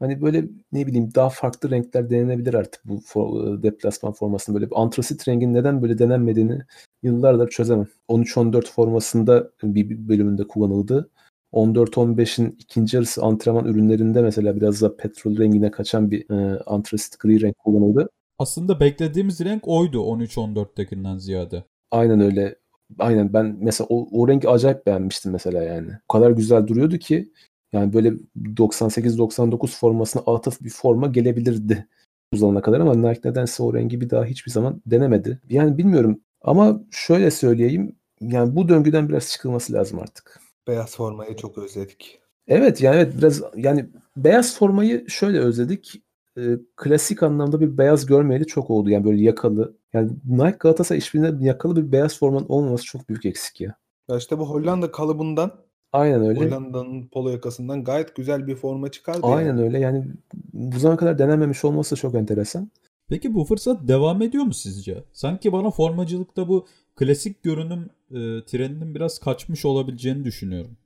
Hani 0.00 0.22
böyle 0.22 0.44
ne 0.72 0.86
bileyim 0.86 1.14
daha 1.14 1.28
farklı 1.28 1.70
renkler 1.70 2.10
denenebilir 2.10 2.54
artık 2.54 2.84
bu 2.84 3.00
for, 3.06 3.62
deplasman 3.62 4.12
formasında. 4.12 4.56
Böyle 4.56 4.70
bir 4.70 4.82
antrasit 4.82 5.28
rengin 5.28 5.54
neden 5.54 5.82
böyle 5.82 5.98
denenmediğini 5.98 6.62
yıllardır 7.02 7.48
çözemem. 7.50 7.86
13-14 8.08 8.66
formasında 8.66 9.50
bir 9.62 10.08
bölümünde 10.08 10.44
kullanıldı. 10.48 11.10
14-15'in 11.54 12.56
ikinci 12.58 12.96
yarısı 12.96 13.22
antrenman 13.22 13.64
ürünlerinde 13.64 14.22
mesela 14.22 14.56
biraz 14.56 14.82
da 14.82 14.96
petrol 14.96 15.38
rengine 15.38 15.70
kaçan 15.70 16.10
bir 16.10 16.30
e, 16.30 16.62
antrasit 16.66 17.18
gri 17.20 17.40
renk 17.40 17.58
kullanıldı. 17.58 18.08
Aslında 18.38 18.80
beklediğimiz 18.80 19.40
renk 19.40 19.68
oydu 19.68 19.98
13-14'tekinden 19.98 21.18
ziyade. 21.18 21.64
Aynen 21.90 22.20
öyle. 22.20 22.56
Aynen 22.98 23.32
ben 23.32 23.56
mesela 23.60 23.86
o, 23.90 24.22
o 24.22 24.28
rengi 24.28 24.48
acayip 24.48 24.86
beğenmiştim 24.86 25.32
mesela 25.32 25.62
yani. 25.62 25.90
O 26.08 26.12
kadar 26.12 26.30
güzel 26.30 26.66
duruyordu 26.66 26.98
ki 26.98 27.32
yani 27.72 27.92
böyle 27.92 28.12
98-99 28.36 29.78
formasına 29.78 30.22
atıf 30.26 30.60
bir 30.60 30.70
forma 30.70 31.06
gelebilirdi 31.06 31.86
bu 32.32 32.36
zamana 32.36 32.62
kadar 32.62 32.80
ama 32.80 32.94
Nike 32.94 33.28
nedense 33.28 33.62
o 33.62 33.74
rengi 33.74 34.00
bir 34.00 34.10
daha 34.10 34.24
hiçbir 34.24 34.50
zaman 34.50 34.82
denemedi. 34.86 35.40
Yani 35.48 35.78
bilmiyorum 35.78 36.20
ama 36.42 36.80
şöyle 36.90 37.30
söyleyeyim 37.30 37.96
yani 38.20 38.56
bu 38.56 38.68
döngüden 38.68 39.08
biraz 39.08 39.30
çıkılması 39.30 39.72
lazım 39.72 39.98
artık. 39.98 40.40
Beyaz 40.68 40.96
formayı 40.96 41.36
çok 41.36 41.58
özledik. 41.58 42.20
Evet 42.46 42.80
yani 42.80 42.96
evet 42.96 43.14
biraz 43.18 43.42
yani 43.56 43.86
beyaz 44.16 44.58
formayı 44.58 45.04
şöyle 45.08 45.38
özledik. 45.38 46.02
E, 46.38 46.42
klasik 46.76 47.22
anlamda 47.22 47.60
bir 47.60 47.78
beyaz 47.78 48.06
görmeyeli 48.06 48.46
çok 48.46 48.70
oldu. 48.70 48.90
Yani 48.90 49.04
böyle 49.04 49.22
yakalı. 49.22 49.76
Yani 49.92 50.10
Nike 50.24 50.56
Galatasaray 50.60 50.98
işbirliğinde 50.98 51.44
yakalı 51.44 51.76
bir 51.76 51.92
beyaz 51.92 52.18
formanın 52.18 52.46
olmaması 52.48 52.84
çok 52.84 53.08
büyük 53.08 53.26
eksik 53.26 53.60
ya. 53.60 53.76
Ya 54.08 54.16
işte 54.16 54.38
bu 54.38 54.50
Hollanda 54.50 54.90
kalıbından 54.90 55.64
Aynen 55.94 56.26
öyle. 56.26 56.40
Hollanda'nın 56.40 57.08
polo 57.08 57.30
yakasından 57.30 57.84
gayet 57.84 58.16
güzel 58.16 58.46
bir 58.46 58.56
forma 58.56 58.90
çıkardı. 58.90 59.20
Aynen 59.22 59.48
yani. 59.48 59.62
öyle. 59.62 59.78
Yani 59.78 60.04
bu 60.52 60.78
zamana 60.78 60.98
kadar 60.98 61.18
denenmemiş 61.18 61.64
olması 61.64 61.96
çok 61.96 62.14
enteresan. 62.14 62.70
Peki 63.08 63.34
bu 63.34 63.44
fırsat 63.44 63.88
devam 63.88 64.22
ediyor 64.22 64.44
mu 64.44 64.54
sizce? 64.54 65.04
Sanki 65.12 65.52
bana 65.52 65.70
formacılıkta 65.70 66.48
bu 66.48 66.66
klasik 66.96 67.42
görünüm 67.42 67.90
e, 68.14 68.44
trendinin 68.44 68.94
biraz 68.94 69.18
kaçmış 69.18 69.64
olabileceğini 69.64 70.24
düşünüyorum. 70.24 70.76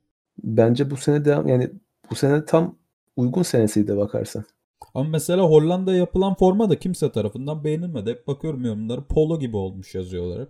Bence 0.44 0.90
bu 0.90 0.96
sene 0.96 1.24
devam 1.24 1.48
yani 1.48 1.70
bu 2.10 2.14
sene 2.14 2.44
tam 2.44 2.74
uygun 3.16 3.42
senesiydi 3.42 3.96
bakarsan. 3.96 4.44
Ama 4.94 5.08
mesela 5.08 5.42
Hollanda 5.42 5.94
yapılan 5.94 6.34
forma 6.34 6.70
da 6.70 6.78
kimse 6.78 7.12
tarafından 7.12 7.64
beğenilmedi. 7.64 8.10
Hep 8.10 8.26
bakıyorum 8.26 8.64
yorumları 8.64 9.04
polo 9.04 9.38
gibi 9.40 9.56
olmuş 9.56 9.94
yazıyorlar 9.94 10.40
hep. 10.40 10.48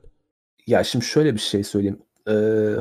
Ya 0.67 0.85
şimdi 0.85 1.05
şöyle 1.05 1.35
bir 1.35 1.41
şey 1.41 1.65
söyleyeyim. 1.65 1.99
Ee, 2.29 2.33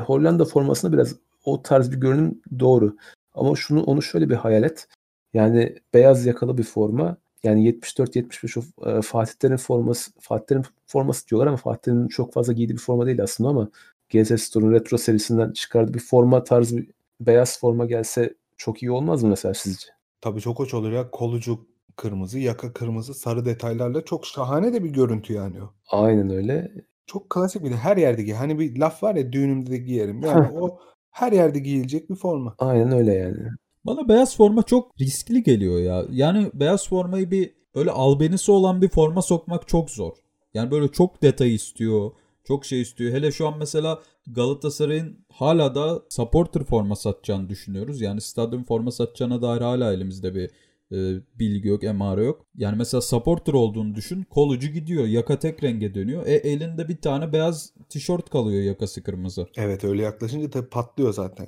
Hollanda 0.06 0.44
formasında 0.44 0.92
biraz 0.92 1.14
o 1.44 1.62
tarz 1.62 1.92
bir 1.92 1.96
görünüm 1.96 2.42
doğru. 2.58 2.96
Ama 3.34 3.56
şunu 3.56 3.82
onu 3.82 4.02
şöyle 4.02 4.28
bir 4.28 4.34
hayal 4.34 4.62
et. 4.62 4.88
Yani 5.34 5.76
beyaz 5.94 6.26
yakalı 6.26 6.58
bir 6.58 6.62
forma. 6.62 7.16
Yani 7.42 7.68
74-75 7.68 8.58
o 8.58 8.90
e, 8.90 9.02
Fatihlerin 9.02 9.56
forması 9.56 10.10
Fatihlerin 10.20 10.64
forması 10.86 11.28
diyorlar 11.28 11.46
ama 11.46 11.56
Fatihlerin 11.56 12.08
çok 12.08 12.32
fazla 12.32 12.52
giydiği 12.52 12.76
bir 12.76 12.82
forma 12.82 13.06
değil 13.06 13.22
aslında 13.22 13.50
ama 13.50 13.68
GS 14.08 14.42
Store'un 14.42 14.72
retro 14.72 14.98
serisinden 14.98 15.52
çıkardığı 15.52 15.94
bir 15.94 16.00
forma 16.00 16.44
tarzı 16.44 16.76
bir 16.76 16.90
beyaz 17.20 17.60
forma 17.60 17.86
gelse 17.86 18.34
çok 18.56 18.82
iyi 18.82 18.90
olmaz 18.90 19.22
mı 19.22 19.28
mesela 19.28 19.54
sizce? 19.54 19.86
Tabii 20.20 20.40
çok 20.40 20.58
hoş 20.58 20.74
olur 20.74 20.92
ya. 20.92 21.10
Kolucu 21.10 21.66
kırmızı, 21.96 22.38
yaka 22.38 22.72
kırmızı, 22.72 23.14
sarı 23.14 23.44
detaylarla 23.44 24.04
çok 24.04 24.26
şahane 24.26 24.72
de 24.72 24.84
bir 24.84 24.90
görüntü 24.90 25.32
yani 25.32 25.62
o. 25.62 25.72
Aynen 25.88 26.30
öyle. 26.30 26.72
Çok 27.06 27.30
klasik 27.30 27.64
bir 27.64 27.70
de 27.70 27.76
her 27.76 27.96
yerde 27.96 28.22
giy. 28.22 28.34
Hani 28.34 28.58
bir 28.58 28.76
laf 28.76 29.02
var 29.02 29.14
ya 29.14 29.32
düğünümde 29.32 29.70
de 29.70 29.76
giyerim. 29.76 30.22
Yani 30.22 30.48
o 30.60 30.78
her 31.10 31.32
yerde 31.32 31.58
giyilecek 31.58 32.10
bir 32.10 32.14
forma. 32.16 32.54
Aynen 32.58 32.92
öyle 32.92 33.14
yani. 33.14 33.48
Bana 33.88 34.08
beyaz 34.08 34.36
forma 34.36 34.62
çok 34.62 35.00
riskli 35.00 35.42
geliyor 35.42 35.78
ya. 35.78 36.04
Yani 36.10 36.50
beyaz 36.54 36.88
formayı 36.88 37.30
bir 37.30 37.54
böyle 37.74 37.90
albenisi 37.90 38.52
olan 38.52 38.82
bir 38.82 38.88
forma 38.88 39.22
sokmak 39.22 39.68
çok 39.68 39.90
zor. 39.90 40.12
Yani 40.54 40.70
böyle 40.70 40.88
çok 40.88 41.22
detay 41.22 41.54
istiyor. 41.54 42.10
Çok 42.44 42.64
şey 42.64 42.80
istiyor. 42.80 43.12
Hele 43.12 43.32
şu 43.32 43.48
an 43.48 43.58
mesela 43.58 44.02
Galatasaray'ın 44.26 45.24
hala 45.32 45.74
da 45.74 46.02
supporter 46.08 46.64
forma 46.64 46.96
satacağını 46.96 47.48
düşünüyoruz. 47.48 48.00
Yani 48.00 48.20
stadyum 48.20 48.64
forma 48.64 48.90
satacağına 48.90 49.42
dair 49.42 49.60
hala 49.60 49.92
elimizde 49.92 50.34
bir 50.34 50.50
e, 50.92 51.20
bilgi 51.38 51.68
yok, 51.68 51.84
emare 51.84 52.24
yok. 52.24 52.46
Yani 52.54 52.76
mesela 52.76 53.00
supporter 53.00 53.52
olduğunu 53.52 53.94
düşün. 53.94 54.22
Kolucu 54.22 54.68
gidiyor. 54.68 55.06
Yaka 55.06 55.38
tek 55.38 55.64
renge 55.64 55.94
dönüyor. 55.94 56.26
E 56.26 56.34
elinde 56.34 56.88
bir 56.88 56.96
tane 56.96 57.32
beyaz 57.32 57.72
tişört 57.88 58.30
kalıyor 58.30 58.62
yakası 58.62 59.02
kırmızı. 59.02 59.46
Evet 59.56 59.84
öyle 59.84 60.02
yaklaşınca 60.02 60.50
tabii 60.50 60.68
patlıyor 60.68 61.12
zaten. 61.12 61.46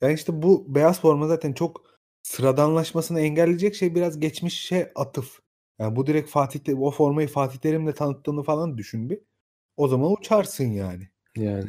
Yani 0.00 0.14
işte 0.14 0.42
bu 0.42 0.74
beyaz 0.74 1.00
forma 1.00 1.26
zaten 1.26 1.52
çok 1.52 1.82
sıradanlaşmasını 2.22 3.20
engelleyecek 3.20 3.74
şey 3.74 3.94
biraz 3.94 4.20
geçmişe 4.20 4.92
atıf. 4.94 5.38
Yani 5.78 5.96
bu 5.96 6.06
direkt 6.06 6.30
Fatih 6.30 6.80
o 6.80 6.90
formayı 6.90 7.28
Fatih 7.28 7.58
Terim'le 7.58 7.92
tanıttığını 7.92 8.42
falan 8.42 8.78
düşün 8.78 9.10
bir. 9.10 9.20
O 9.76 9.88
zaman 9.88 10.12
uçarsın 10.12 10.64
yani. 10.64 11.08
Yani. 11.36 11.68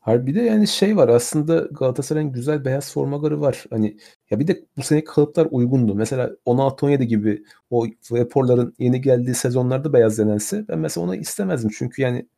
Harbi 0.00 0.34
de 0.34 0.40
yani 0.40 0.68
şey 0.68 0.96
var 0.96 1.08
aslında 1.08 1.58
Galatasaray'ın 1.58 2.32
güzel 2.32 2.64
beyaz 2.64 2.92
formaları 2.92 3.40
var. 3.40 3.64
Hani 3.70 3.98
ya 4.30 4.40
bir 4.40 4.46
de 4.46 4.64
bu 4.76 4.82
sene 4.82 5.04
kalıplar 5.04 5.48
uygundu. 5.50 5.94
Mesela 5.94 6.30
16-17 6.46 7.04
gibi 7.04 7.44
o 7.70 7.86
raporların 8.12 8.74
yeni 8.78 9.00
geldiği 9.00 9.34
sezonlarda 9.34 9.92
beyaz 9.92 10.18
denense 10.18 10.68
ben 10.68 10.78
mesela 10.78 11.04
onu 11.06 11.14
istemezdim. 11.16 11.70
Çünkü 11.78 12.02
yani 12.02 12.28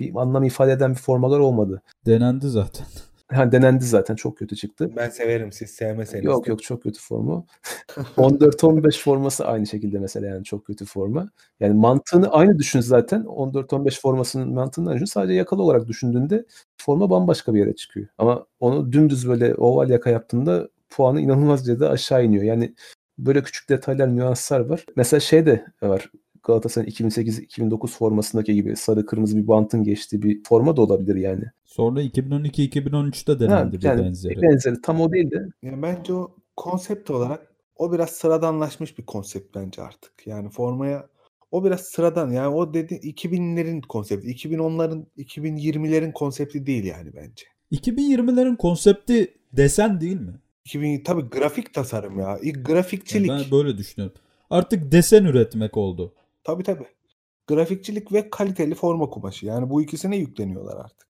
bir 0.00 0.12
anlam 0.16 0.44
ifade 0.44 0.72
eden 0.72 0.90
bir 0.90 0.98
formalar 0.98 1.38
olmadı. 1.38 1.82
Denendi 2.06 2.48
zaten. 2.48 2.86
Ha, 3.32 3.52
denendi 3.52 3.84
zaten 3.84 4.14
çok 4.14 4.38
kötü 4.38 4.56
çıktı. 4.56 4.90
Ben 4.96 5.10
severim 5.10 5.52
siz 5.52 5.70
sevmeseniz. 5.70 6.24
Yok 6.24 6.48
yok 6.48 6.62
çok 6.62 6.82
kötü 6.82 7.00
formu. 7.00 7.46
14-15 8.16 9.02
forması 9.02 9.46
aynı 9.46 9.66
şekilde 9.66 9.98
mesela 9.98 10.26
yani 10.26 10.44
çok 10.44 10.66
kötü 10.66 10.84
forma. 10.84 11.30
Yani 11.60 11.74
mantığını 11.74 12.28
aynı 12.32 12.58
düşün 12.58 12.80
zaten. 12.80 13.22
14-15 13.22 14.00
formasının 14.00 14.52
mantığını 14.54 14.94
düşün. 14.94 15.04
Sadece 15.04 15.34
yakalı 15.34 15.62
olarak 15.62 15.88
düşündüğünde 15.88 16.44
forma 16.76 17.10
bambaşka 17.10 17.54
bir 17.54 17.58
yere 17.58 17.74
çıkıyor. 17.76 18.06
Ama 18.18 18.46
onu 18.60 18.92
dümdüz 18.92 19.28
böyle 19.28 19.54
oval 19.54 19.90
yaka 19.90 20.10
yaptığında 20.10 20.68
puanı 20.90 21.20
inanılmaz 21.20 21.66
derecede 21.66 21.88
aşağı 21.88 22.24
iniyor. 22.24 22.44
Yani 22.44 22.74
böyle 23.18 23.42
küçük 23.42 23.68
detaylar, 23.68 24.16
nüanslar 24.16 24.60
var. 24.60 24.86
Mesela 24.96 25.20
şey 25.20 25.46
de 25.46 25.66
var. 25.82 26.10
Galatasaray'ın 26.42 26.90
2008-2009 26.90 27.86
formasındaki 27.86 28.54
gibi 28.54 28.76
sarı 28.76 29.06
kırmızı 29.06 29.36
bir 29.36 29.48
bantın 29.48 29.84
geçtiği 29.84 30.22
bir 30.22 30.42
forma 30.44 30.76
da 30.76 30.82
olabilir 30.82 31.16
yani. 31.16 31.44
Sonra 31.64 32.02
2012-2013'te 32.02 33.40
denendi 33.40 33.78
bir 33.78 33.82
yani 33.82 34.04
benzeri. 34.04 34.42
Benzeri 34.42 34.80
tam 34.82 35.00
o 35.00 35.12
değil 35.12 35.30
de. 35.30 35.48
Yani 35.62 35.82
bence 35.82 36.12
o 36.12 36.36
konsept 36.56 37.10
olarak 37.10 37.52
o 37.76 37.92
biraz 37.92 38.10
sıradanlaşmış 38.10 38.98
bir 38.98 39.06
konsept 39.06 39.56
bence 39.56 39.82
artık. 39.82 40.26
Yani 40.26 40.50
formaya 40.50 41.08
o 41.50 41.64
biraz 41.64 41.80
sıradan 41.80 42.30
yani 42.30 42.54
o 42.54 42.74
dedi 42.74 42.94
2000'lerin 42.94 43.82
konsepti. 43.82 44.28
2010'ların 44.28 45.04
2020'lerin 45.18 46.12
konsepti 46.12 46.66
değil 46.66 46.84
yani 46.84 47.10
bence. 47.14 47.46
2020'lerin 47.72 48.56
konsepti 48.56 49.34
desen 49.52 50.00
değil 50.00 50.20
mi? 50.20 50.34
2000 50.64 51.02
tabii 51.02 51.22
grafik 51.22 51.74
tasarım 51.74 52.18
ya. 52.18 52.38
İlk 52.42 52.66
grafikçilik. 52.66 53.28
Yani 53.28 53.42
ben 53.44 53.58
böyle 53.58 53.78
düşünüyorum. 53.78 54.16
Artık 54.50 54.92
desen 54.92 55.24
üretmek 55.24 55.76
oldu. 55.76 56.14
Tabii 56.44 56.62
tabii. 56.62 56.86
Grafikçilik 57.46 58.12
ve 58.12 58.30
kaliteli 58.30 58.74
forma 58.74 59.10
kumaşı. 59.10 59.46
Yani 59.46 59.70
bu 59.70 59.82
ikisine 59.82 60.16
yükleniyorlar 60.16 60.76
artık. 60.76 61.08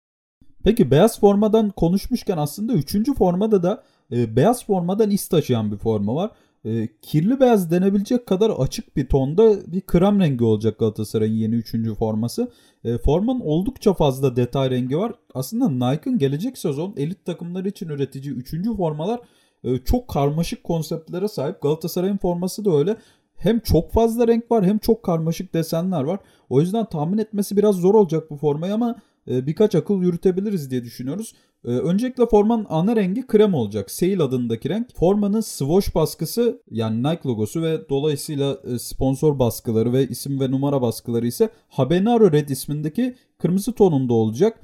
Peki 0.65 0.91
beyaz 0.91 1.21
formadan 1.21 1.71
konuşmuşken 1.71 2.37
aslında 2.37 2.73
üçüncü 2.73 3.15
formada 3.15 3.63
da 3.63 3.85
e, 4.13 4.37
beyaz 4.37 4.67
formadan 4.67 5.11
iz 5.11 5.29
taşıyan 5.29 5.73
bir 5.73 5.77
forma 5.77 6.15
var. 6.15 6.31
E, 6.65 6.89
kirli 7.03 7.41
beyaz 7.41 7.71
denebilecek 7.71 8.27
kadar 8.27 8.51
açık 8.51 8.97
bir 8.97 9.09
tonda 9.09 9.73
bir 9.73 9.81
krem 9.81 10.21
rengi 10.21 10.45
olacak 10.45 10.79
Galatasaray'ın 10.79 11.35
yeni 11.35 11.55
üçüncü 11.55 11.95
forması. 11.95 12.53
E, 12.85 12.99
formanın 12.99 13.41
oldukça 13.41 13.95
fazla 13.95 14.37
detay 14.37 14.71
rengi 14.71 14.99
var. 14.99 15.13
Aslında 15.35 15.69
Nike'ın 15.69 16.19
gelecek 16.19 16.59
sezon 16.59 16.95
elit 16.97 17.25
takımları 17.25 17.69
için 17.69 17.89
üretici 17.89 18.35
üçüncü 18.35 18.77
formalar 18.77 19.21
e, 19.65 19.79
çok 19.79 20.09
karmaşık 20.09 20.65
konseptlere 20.65 21.29
sahip. 21.29 21.63
Galatasaray'ın 21.63 22.19
forması 22.19 22.65
da 22.65 22.77
öyle 22.77 22.97
hem 23.43 23.61
çok 23.61 23.93
fazla 23.93 24.29
renk 24.29 24.51
var 24.51 24.65
hem 24.65 24.79
çok 24.79 25.03
karmaşık 25.03 25.55
desenler 25.55 26.05
var. 26.05 26.21
O 26.49 26.61
yüzden 26.61 26.85
tahmin 26.85 27.19
etmesi 27.19 27.57
biraz 27.57 27.77
zor 27.77 27.95
olacak 27.95 28.31
bu 28.31 28.37
formayı 28.37 28.75
ama 28.75 28.97
e, 29.29 29.47
birkaç 29.47 29.75
akıl 29.75 30.03
yürütebiliriz 30.03 30.71
diye 30.71 30.85
düşünüyoruz. 30.85 31.35
E, 31.65 31.69
öncelikle 31.69 32.27
formanın 32.27 32.67
ana 32.69 32.97
rengi 32.97 33.27
krem 33.27 33.55
olacak. 33.55 33.91
Sail 33.91 34.21
adındaki 34.21 34.69
renk. 34.69 34.95
Formanın 34.97 35.41
swoosh 35.41 35.95
baskısı 35.95 36.63
yani 36.71 37.03
Nike 37.03 37.29
logosu 37.29 37.63
ve 37.63 37.89
dolayısıyla 37.89 38.59
e, 38.65 38.79
sponsor 38.79 39.39
baskıları 39.39 39.93
ve 39.93 40.09
isim 40.09 40.41
ve 40.41 40.51
numara 40.51 40.83
baskıları 40.83 41.27
ise 41.27 41.51
Habanero 41.69 42.33
Red 42.33 42.49
ismindeki 42.49 43.15
kırmızı 43.39 43.73
tonunda 43.73 44.15
olacak. 44.15 44.61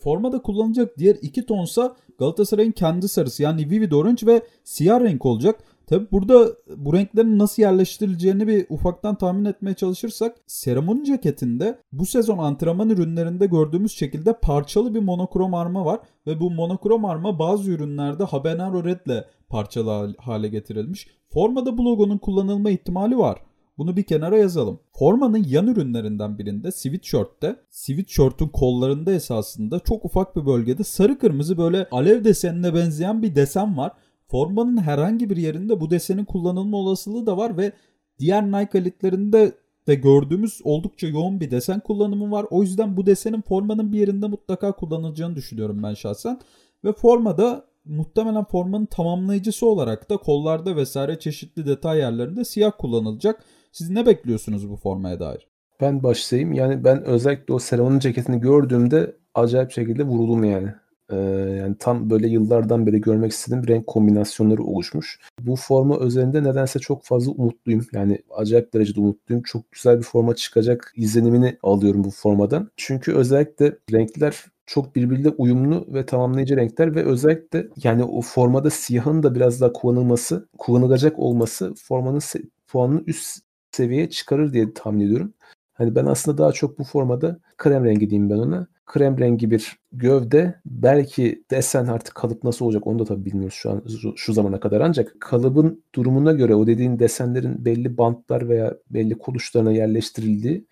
Formada 0.00 0.42
kullanılacak 0.42 0.98
diğer 0.98 1.16
iki 1.22 1.46
tonsa 1.46 1.96
Galatasaray'ın 2.18 2.72
kendi 2.72 3.08
sarısı 3.08 3.42
yani 3.42 3.70
Vivid 3.70 3.92
Orange 3.92 4.26
ve 4.26 4.42
siyah 4.64 5.00
renk 5.00 5.26
olacak. 5.26 5.64
Tabi 5.92 6.06
burada 6.12 6.48
bu 6.76 6.92
renklerin 6.92 7.38
nasıl 7.38 7.62
yerleştirileceğini 7.62 8.46
bir 8.46 8.66
ufaktan 8.68 9.14
tahmin 9.14 9.44
etmeye 9.44 9.74
çalışırsak 9.74 10.36
seremoni 10.46 11.04
ceketinde 11.04 11.78
bu 11.92 12.06
sezon 12.06 12.38
antrenman 12.38 12.90
ürünlerinde 12.90 13.46
gördüğümüz 13.46 13.92
şekilde 13.92 14.32
parçalı 14.32 14.94
bir 14.94 15.00
monokrom 15.00 15.54
arma 15.54 15.84
var 15.84 16.00
ve 16.26 16.40
bu 16.40 16.50
monokrom 16.50 17.04
arma 17.04 17.38
bazı 17.38 17.70
ürünlerde 17.70 18.24
habanero 18.24 18.84
red 18.84 19.06
ile 19.06 19.24
parçalı 19.48 20.14
hale 20.18 20.48
getirilmiş. 20.48 21.08
Formada 21.28 21.78
bu 21.78 21.84
logonun 21.84 22.18
kullanılma 22.18 22.70
ihtimali 22.70 23.18
var. 23.18 23.38
Bunu 23.78 23.96
bir 23.96 24.02
kenara 24.02 24.36
yazalım. 24.36 24.80
Formanın 24.98 25.44
yan 25.48 25.66
ürünlerinden 25.66 26.38
birinde 26.38 26.72
sweatshirt'te, 26.72 27.56
sweatshirt'ün 27.70 28.48
kollarında 28.48 29.12
esasında 29.12 29.80
çok 29.80 30.04
ufak 30.04 30.36
bir 30.36 30.46
bölgede 30.46 30.84
sarı 30.84 31.18
kırmızı 31.18 31.58
böyle 31.58 31.88
alev 31.90 32.24
desenine 32.24 32.74
benzeyen 32.74 33.22
bir 33.22 33.34
desen 33.34 33.76
var 33.76 33.92
Formanın 34.32 34.76
herhangi 34.76 35.30
bir 35.30 35.36
yerinde 35.36 35.80
bu 35.80 35.90
desenin 35.90 36.24
kullanılma 36.24 36.76
olasılığı 36.76 37.26
da 37.26 37.36
var 37.36 37.56
ve 37.56 37.72
diğer 38.18 38.52
Nike 38.52 38.78
elitlerinde 38.78 39.52
de 39.86 39.94
gördüğümüz 39.94 40.60
oldukça 40.64 41.06
yoğun 41.06 41.40
bir 41.40 41.50
desen 41.50 41.80
kullanımı 41.80 42.30
var. 42.30 42.46
O 42.50 42.62
yüzden 42.62 42.96
bu 42.96 43.06
desenin 43.06 43.42
formanın 43.42 43.92
bir 43.92 43.98
yerinde 43.98 44.26
mutlaka 44.26 44.72
kullanılacağını 44.72 45.36
düşünüyorum 45.36 45.82
ben 45.82 45.94
şahsen. 45.94 46.40
Ve 46.84 46.92
formada 46.92 47.64
muhtemelen 47.84 48.44
formanın 48.44 48.86
tamamlayıcısı 48.86 49.66
olarak 49.66 50.10
da 50.10 50.16
kollarda 50.16 50.76
vesaire 50.76 51.18
çeşitli 51.18 51.66
detay 51.66 51.98
yerlerinde 51.98 52.44
siyah 52.44 52.72
kullanılacak. 52.78 53.44
Siz 53.72 53.90
ne 53.90 54.06
bekliyorsunuz 54.06 54.70
bu 54.70 54.76
formaya 54.76 55.20
dair? 55.20 55.48
Ben 55.80 56.02
başlayayım. 56.02 56.52
Yani 56.52 56.84
ben 56.84 57.04
özellikle 57.04 57.54
o 57.54 57.58
Seramon'un 57.58 57.98
ceketini 57.98 58.40
gördüğümde 58.40 59.16
acayip 59.34 59.70
şekilde 59.70 60.02
vuruldum 60.02 60.44
yani. 60.44 60.68
Ee, 61.12 61.16
yani 61.58 61.76
tam 61.78 62.10
böyle 62.10 62.28
yıllardan 62.28 62.86
beri 62.86 63.00
görmek 63.00 63.32
istediğim 63.32 63.68
renk 63.68 63.86
kombinasyonları 63.86 64.62
oluşmuş. 64.64 65.20
Bu 65.40 65.56
forma 65.56 65.98
üzerinde 65.98 66.42
nedense 66.44 66.78
çok 66.78 67.04
fazla 67.04 67.32
umutluyum. 67.32 67.86
Yani 67.92 68.18
acayip 68.30 68.74
derecede 68.74 69.00
umutluyum. 69.00 69.42
Çok 69.42 69.72
güzel 69.72 69.98
bir 69.98 70.02
forma 70.02 70.34
çıkacak 70.34 70.92
izlenimini 70.96 71.58
alıyorum 71.62 72.04
bu 72.04 72.10
formadan. 72.10 72.70
Çünkü 72.76 73.12
özellikle 73.12 73.78
renkler 73.92 74.44
çok 74.66 74.96
birbiriyle 74.96 75.28
uyumlu 75.28 75.86
ve 75.88 76.06
tamamlayıcı 76.06 76.56
renkler 76.56 76.94
ve 76.94 77.04
özellikle 77.04 77.68
yani 77.84 78.04
o 78.04 78.20
formada 78.22 78.70
siyahın 78.70 79.22
da 79.22 79.34
biraz 79.34 79.60
daha 79.60 79.72
kullanılması, 79.72 80.48
kullanılacak 80.58 81.18
olması 81.18 81.74
formanın 81.74 82.18
se- 82.18 82.50
puanını 82.68 83.02
üst 83.06 83.38
seviyeye 83.72 84.10
çıkarır 84.10 84.52
diye 84.52 84.74
tahmin 84.74 85.06
ediyorum. 85.06 85.34
Hani 85.74 85.94
ben 85.94 86.06
aslında 86.06 86.38
daha 86.38 86.52
çok 86.52 86.78
bu 86.78 86.84
formada 86.84 87.40
krem 87.58 87.84
rengi 87.84 88.10
diyeyim 88.10 88.30
ben 88.30 88.38
ona. 88.38 88.66
Krem 88.92 89.18
rengi 89.18 89.50
bir 89.50 89.76
gövde. 89.92 90.60
Belki 90.66 91.44
desen 91.50 91.86
artık 91.86 92.14
kalıp 92.14 92.44
nasıl 92.44 92.64
olacak 92.64 92.86
onu 92.86 92.98
da 92.98 93.04
tabii 93.04 93.24
bilmiyoruz 93.24 93.54
şu 93.54 93.70
an 93.70 93.84
şu 94.16 94.32
zamana 94.32 94.60
kadar. 94.60 94.80
Ancak 94.80 95.16
kalıbın 95.20 95.84
durumuna 95.94 96.32
göre 96.32 96.54
o 96.54 96.66
dediğin 96.66 96.98
desenlerin 96.98 97.64
belli 97.64 97.98
bantlar 97.98 98.48
veya 98.48 98.76
belli 98.90 99.18
kuluşlarına 99.18 99.72
yerleştirildiği 99.72 100.66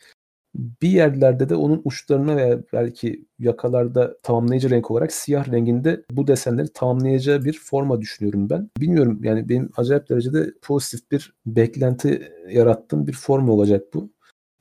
bir 0.55 0.89
yerlerde 0.89 1.49
de 1.49 1.55
onun 1.55 1.83
uçlarına 1.85 2.37
veya 2.37 2.63
belki 2.73 3.27
yakalarda 3.39 4.17
tamamlayıcı 4.23 4.71
renk 4.71 4.91
olarak 4.91 5.13
siyah 5.13 5.53
renginde 5.53 6.03
bu 6.11 6.27
desenleri 6.27 6.69
tamamlayacağı 6.75 7.45
bir 7.45 7.61
forma 7.65 8.01
düşünüyorum 8.01 8.51
ben. 8.51 8.71
Bilmiyorum 8.81 9.21
yani 9.25 9.49
benim 9.49 9.71
acayip 9.77 10.09
derecede 10.09 10.53
pozitif 10.63 11.11
bir 11.11 11.35
beklenti 11.47 12.33
yarattığım 12.51 13.07
bir 13.07 13.13
forma 13.13 13.53
olacak 13.53 13.85
bu. 13.95 14.13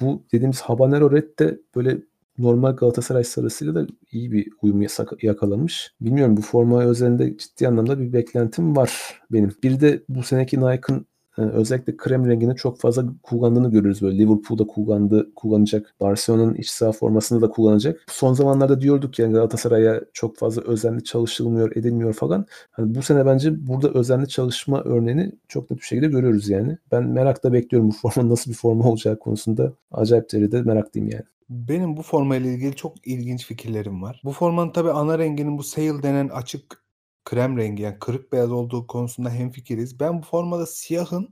Bu 0.02 0.26
dediğimiz 0.34 0.62
Habanero 0.62 1.12
Red 1.12 1.40
de 1.40 1.60
böyle 1.76 1.98
normal 2.40 2.72
Galatasaray 2.76 3.24
sarısıyla 3.24 3.76
da 3.76 3.88
iyi 4.12 4.32
bir 4.32 4.50
uyum 4.62 4.82
yakalamış. 5.22 5.94
Bilmiyorum 6.02 6.38
bu 6.38 6.42
forma 6.42 6.84
özelinde 6.84 7.38
ciddi 7.38 7.68
anlamda 7.68 8.00
bir 8.00 8.14
beklentim 8.14 8.76
var 8.76 9.22
benim. 9.32 9.52
Bir 9.64 9.82
de 9.82 10.04
bu 10.10 10.24
seneki 10.24 10.62
Nike'ın 10.62 11.06
e, 11.40 11.42
özellikle 11.42 11.98
krem 11.98 12.28
rengini 12.28 12.56
çok 12.56 12.80
fazla 12.80 13.06
kullandığını 13.24 13.72
görürüz. 13.72 14.02
Böyle 14.02 14.18
Liverpool'da 14.18 14.68
kullandı, 14.68 15.34
kullanacak. 15.36 15.96
Barcelona'nın 16.02 16.56
iç 16.56 16.70
saha 16.70 16.92
formasını 16.92 17.42
da 17.42 17.50
kullanacak. 17.50 18.06
Son 18.08 18.34
zamanlarda 18.34 18.82
diyorduk 18.82 19.20
ya 19.20 19.28
Galatasaray'a 19.28 20.02
çok 20.14 20.38
fazla 20.38 20.62
özenli 20.62 21.04
çalışılmıyor, 21.04 21.76
edilmiyor 21.76 22.14
falan. 22.14 22.46
Hani 22.72 22.96
bu 22.96 23.02
sene 23.02 23.26
bence 23.26 23.68
burada 23.68 23.90
özenli 23.90 24.28
çalışma 24.28 24.82
örneğini 24.82 25.32
çok 25.48 25.72
net 25.72 25.80
bir 25.80 25.86
şekilde 25.86 26.08
görüyoruz 26.08 26.50
yani. 26.50 26.78
Ben 26.92 27.04
merakla 27.04 27.54
bekliyorum 27.54 27.90
bu 27.90 27.94
forma 28.10 28.30
nasıl 28.30 28.52
bir 28.52 28.56
forma 28.56 28.90
olacağı 28.90 29.20
konusunda. 29.20 29.74
Acayip 29.92 30.32
derecede 30.32 30.62
meraklıyım 30.62 31.10
yani. 31.10 31.24
Benim 31.50 31.98
bu 31.98 32.02
forma 32.02 32.36
ile 32.36 32.54
ilgili 32.54 32.76
çok 32.76 33.08
ilginç 33.08 33.46
fikirlerim 33.46 34.02
var. 34.02 34.22
Bu 34.24 34.32
formanın 34.32 34.72
tabii 34.72 34.92
ana 34.92 35.20
renginin 35.20 35.58
bu 35.58 35.64
sale 35.64 36.04
denen 36.04 36.28
açık 36.28 36.89
krem 37.26 37.58
rengi 37.58 37.84
yani 37.84 38.00
kırık 38.00 38.32
beyaz 38.32 38.52
olduğu 38.52 38.88
konusunda 38.88 39.30
hemfikiriz. 39.30 40.00
Ben 40.00 40.22
bu 40.22 40.26
formada 40.26 40.66
siyahın 40.66 41.30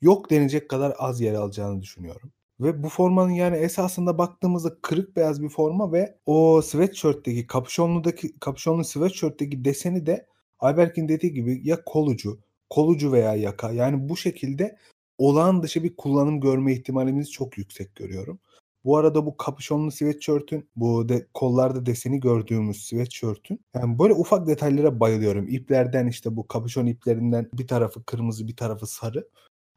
yok 0.00 0.30
denecek 0.30 0.68
kadar 0.70 0.94
az 0.98 1.20
yer 1.20 1.34
alacağını 1.34 1.82
düşünüyorum. 1.82 2.32
Ve 2.60 2.82
bu 2.82 2.88
formanın 2.88 3.30
yani 3.30 3.56
esasında 3.56 4.18
baktığımızda 4.18 4.76
kırık 4.82 5.16
beyaz 5.16 5.42
bir 5.42 5.48
forma 5.48 5.92
ve 5.92 6.18
o 6.26 6.62
sweatshirt'teki 6.62 7.46
kapüşonludaki 7.46 8.38
kapüşonlu 8.40 8.84
sweatshirt'teki 8.84 9.64
deseni 9.64 10.06
de 10.06 10.26
Ayberk'in 10.58 11.08
dediği 11.08 11.32
gibi 11.32 11.60
ya 11.64 11.84
kolucu, 11.84 12.38
kolucu 12.70 13.12
veya 13.12 13.34
yaka. 13.34 13.72
Yani 13.72 14.08
bu 14.08 14.16
şekilde 14.16 14.76
olağan 15.18 15.62
dışı 15.62 15.84
bir 15.84 15.96
kullanım 15.96 16.40
görme 16.40 16.72
ihtimalimizi 16.72 17.30
çok 17.30 17.58
yüksek 17.58 17.96
görüyorum. 17.96 18.38
Bu 18.84 18.96
arada 18.96 19.26
bu 19.26 19.36
kapüşonlu 19.36 19.90
sweatshirt'ün 19.90 20.68
bu 20.76 21.08
de, 21.08 21.26
kollarda 21.34 21.86
deseni 21.86 22.20
gördüğümüz 22.20 22.84
sweatshirt'ün 22.86 23.60
yani 23.74 23.98
böyle 23.98 24.14
ufak 24.14 24.46
detaylara 24.46 25.00
bayılıyorum. 25.00 25.48
İplerden 25.48 26.06
işte 26.06 26.36
bu 26.36 26.48
kapüşon 26.48 26.86
iplerinden 26.86 27.48
bir 27.52 27.66
tarafı 27.66 28.04
kırmızı 28.04 28.48
bir 28.48 28.56
tarafı 28.56 28.86
sarı. 28.86 29.28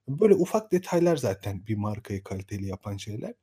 Böyle 0.07 0.33
ufak 0.35 0.71
detaylar 0.71 1.17
zaten 1.17 1.67
bir 1.67 1.75
markayı 1.75 2.23
kaliteli 2.23 2.65
yapan 2.65 2.97
şeyler. 2.97 3.33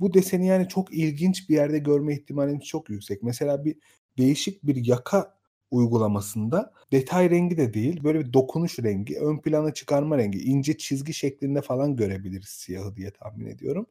Bu 0.00 0.14
deseni 0.14 0.46
yani 0.46 0.68
çok 0.68 0.94
ilginç 0.94 1.48
bir 1.48 1.54
yerde 1.54 1.78
görme 1.78 2.14
ihtimalimiz 2.14 2.64
çok 2.64 2.90
yüksek. 2.90 3.22
Mesela 3.22 3.64
bir 3.64 3.76
değişik 4.18 4.66
bir 4.66 4.86
yaka 4.86 5.38
uygulamasında 5.70 6.72
detay 6.92 7.30
rengi 7.30 7.56
de 7.56 7.74
değil 7.74 8.04
böyle 8.04 8.20
bir 8.20 8.32
dokunuş 8.32 8.78
rengi, 8.78 9.18
ön 9.18 9.38
plana 9.38 9.74
çıkarma 9.74 10.18
rengi, 10.18 10.38
ince 10.38 10.78
çizgi 10.78 11.14
şeklinde 11.14 11.62
falan 11.62 11.96
görebiliriz 11.96 12.48
siyahı 12.48 12.96
diye 12.96 13.10
tahmin 13.10 13.46
ediyorum. 13.46 13.86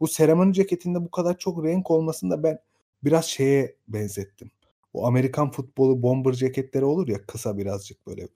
Bu 0.00 0.08
Seraman'ın 0.08 0.52
ceketinde 0.52 1.04
bu 1.04 1.10
kadar 1.10 1.38
çok 1.38 1.64
renk 1.64 1.90
olmasını 1.90 2.30
da 2.30 2.42
ben 2.42 2.58
biraz 3.04 3.24
şeye 3.24 3.76
benzettim. 3.88 4.50
O 4.92 5.06
Amerikan 5.06 5.50
futbolu 5.50 6.02
bomber 6.02 6.32
ceketleri 6.32 6.84
olur 6.84 7.08
ya 7.08 7.26
kısa 7.26 7.58
birazcık 7.58 8.06
böyle 8.06 8.28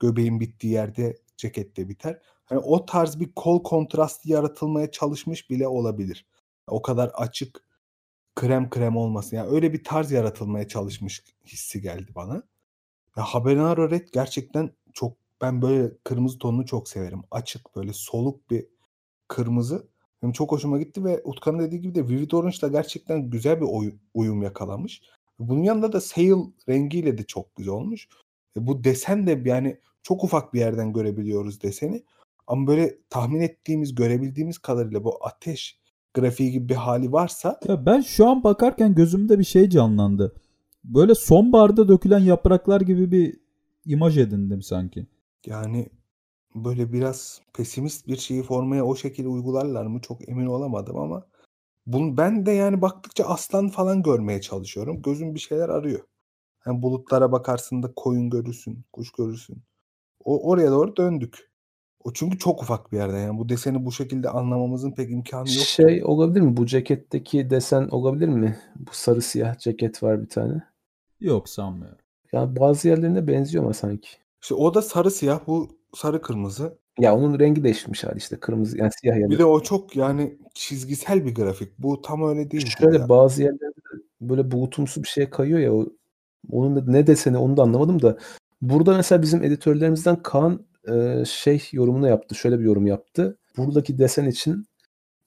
göbeğin 0.00 0.40
bittiği 0.40 0.72
yerde 0.72 1.16
cekette 1.36 1.88
biter. 1.88 2.18
Hani 2.44 2.58
o 2.58 2.86
tarz 2.86 3.20
bir 3.20 3.32
kol 3.32 3.62
kontrastı 3.62 4.30
yaratılmaya 4.30 4.90
çalışmış 4.90 5.50
bile 5.50 5.68
olabilir. 5.68 6.26
O 6.66 6.82
kadar 6.82 7.08
açık 7.08 7.68
krem 8.36 8.70
krem 8.70 8.96
olmasın. 8.96 9.36
Yani 9.36 9.50
öyle 9.50 9.72
bir 9.72 9.84
tarz 9.84 10.12
yaratılmaya 10.12 10.68
çalışmış 10.68 11.24
hissi 11.46 11.80
geldi 11.80 12.12
bana. 12.14 12.42
Ya 13.16 13.24
Habanero 13.24 13.90
Red 13.90 14.08
gerçekten 14.12 14.70
çok 14.92 15.16
ben 15.40 15.62
böyle 15.62 15.90
kırmızı 16.04 16.38
tonunu 16.38 16.66
çok 16.66 16.88
severim. 16.88 17.22
Açık 17.30 17.76
böyle 17.76 17.92
soluk 17.92 18.50
bir 18.50 18.66
kırmızı. 19.28 19.88
Benim 20.22 20.32
çok 20.32 20.52
hoşuma 20.52 20.78
gitti 20.78 21.04
ve 21.04 21.20
Utkan'ın 21.24 21.58
dediği 21.58 21.80
gibi 21.80 21.94
de 21.94 22.08
Vivid 22.08 22.30
Orange 22.30 22.60
da 22.62 22.68
gerçekten 22.68 23.30
güzel 23.30 23.60
bir 23.60 23.66
oy, 23.66 23.94
uyum 24.14 24.42
yakalamış. 24.42 25.02
Bunun 25.38 25.62
yanında 25.62 25.92
da 25.92 26.00
Sail 26.00 26.36
rengiyle 26.68 27.18
de 27.18 27.22
çok 27.22 27.56
güzel 27.56 27.74
olmuş. 27.74 28.08
E 28.56 28.66
bu 28.66 28.84
desen 28.84 29.26
de 29.26 29.42
yani 29.44 29.78
çok 30.02 30.24
ufak 30.24 30.54
bir 30.54 30.58
yerden 30.58 30.92
görebiliyoruz 30.92 31.62
deseni. 31.62 32.04
Ama 32.46 32.66
böyle 32.66 32.98
tahmin 33.10 33.40
ettiğimiz, 33.40 33.94
görebildiğimiz 33.94 34.58
kadarıyla 34.58 35.04
bu 35.04 35.18
ateş 35.20 35.78
grafiği 36.14 36.52
gibi 36.52 36.68
bir 36.68 36.74
hali 36.74 37.12
varsa... 37.12 37.60
Ya 37.68 37.86
ben 37.86 38.00
şu 38.00 38.28
an 38.28 38.44
bakarken 38.44 38.94
gözümde 38.94 39.38
bir 39.38 39.44
şey 39.44 39.68
canlandı. 39.68 40.34
Böyle 40.84 41.14
sonbaharda 41.14 41.88
dökülen 41.88 42.18
yapraklar 42.18 42.80
gibi 42.80 43.12
bir 43.12 43.40
imaj 43.84 44.18
edindim 44.18 44.62
sanki. 44.62 45.06
Yani 45.46 45.88
böyle 46.54 46.92
biraz 46.92 47.40
pesimist 47.54 48.06
bir 48.06 48.16
şeyi 48.16 48.42
formaya 48.42 48.84
o 48.86 48.96
şekilde 48.96 49.28
uygularlar 49.28 49.86
mı 49.86 50.00
çok 50.00 50.28
emin 50.28 50.46
olamadım 50.46 50.96
ama 50.96 51.26
bunu 51.86 52.16
ben 52.16 52.46
de 52.46 52.52
yani 52.52 52.82
baktıkça 52.82 53.24
aslan 53.24 53.68
falan 53.68 54.02
görmeye 54.02 54.40
çalışıyorum. 54.40 55.02
Gözüm 55.02 55.34
bir 55.34 55.40
şeyler 55.40 55.68
arıyor. 55.68 56.00
Yani 56.66 56.82
bulutlara 56.82 57.32
bakarsın 57.32 57.82
da 57.82 57.92
koyun 57.96 58.30
görürsün, 58.30 58.84
kuş 58.92 59.12
görürsün. 59.12 59.62
O 60.24 60.50
oraya 60.50 60.70
doğru 60.70 60.96
döndük. 60.96 61.48
O 62.04 62.12
çünkü 62.12 62.38
çok 62.38 62.62
ufak 62.62 62.92
bir 62.92 62.96
yerde 62.96 63.16
yani 63.16 63.38
bu 63.38 63.48
deseni 63.48 63.84
bu 63.84 63.92
şekilde 63.92 64.30
anlamamızın 64.30 64.92
pek 64.92 65.10
imkanı 65.10 65.48
yok. 65.48 65.66
Şey 65.66 66.04
olabilir 66.04 66.40
mi? 66.40 66.56
Bu 66.56 66.66
ceketteki 66.66 67.50
desen 67.50 67.88
olabilir 67.88 68.28
mi? 68.28 68.58
Bu 68.76 68.90
sarı 68.92 69.22
siyah 69.22 69.58
ceket 69.58 70.02
var 70.02 70.22
bir 70.22 70.28
tane. 70.28 70.62
Yok 71.20 71.48
sanmıyorum. 71.48 71.98
Ya 72.32 72.56
bazı 72.56 72.88
yerlerine 72.88 73.26
benziyor 73.26 73.64
ama 73.64 73.74
sanki. 73.74 74.08
İşte 74.42 74.54
o 74.54 74.74
da 74.74 74.82
sarı 74.82 75.10
siyah 75.10 75.40
bu 75.46 75.77
sarı 75.94 76.22
kırmızı. 76.22 76.78
Ya 76.98 77.16
onun 77.16 77.38
rengi 77.38 77.64
değişmiş 77.64 78.04
hali 78.04 78.18
işte 78.18 78.36
kırmızı 78.40 78.78
yani 78.78 78.90
siyah 79.00 79.16
yani. 79.16 79.30
Bir 79.30 79.38
de 79.38 79.44
o 79.44 79.62
çok 79.62 79.96
yani 79.96 80.38
çizgisel 80.54 81.24
bir 81.24 81.34
grafik. 81.34 81.78
Bu 81.78 82.02
tam 82.02 82.28
öyle 82.28 82.50
değil. 82.50 82.66
Şöyle 82.66 82.98
ya. 82.98 83.08
bazı 83.08 83.42
yerlerde 83.42 83.80
böyle 84.20 84.50
bulutumsu 84.50 85.02
bir 85.02 85.08
şeye 85.08 85.30
kayıyor 85.30 85.58
ya 85.58 85.74
o, 85.74 85.86
onun 86.50 86.76
da 86.76 86.90
ne 86.92 87.06
deseni 87.06 87.38
onu 87.38 87.56
da 87.56 87.62
anlamadım 87.62 88.02
da 88.02 88.18
burada 88.62 88.96
mesela 88.96 89.22
bizim 89.22 89.44
editörlerimizden 89.44 90.22
Kaan 90.22 90.66
e, 90.88 91.24
şey 91.26 91.68
yorumunu 91.72 92.08
yaptı. 92.08 92.34
Şöyle 92.34 92.58
bir 92.58 92.64
yorum 92.64 92.86
yaptı. 92.86 93.38
Buradaki 93.56 93.98
desen 93.98 94.26
için 94.26 94.66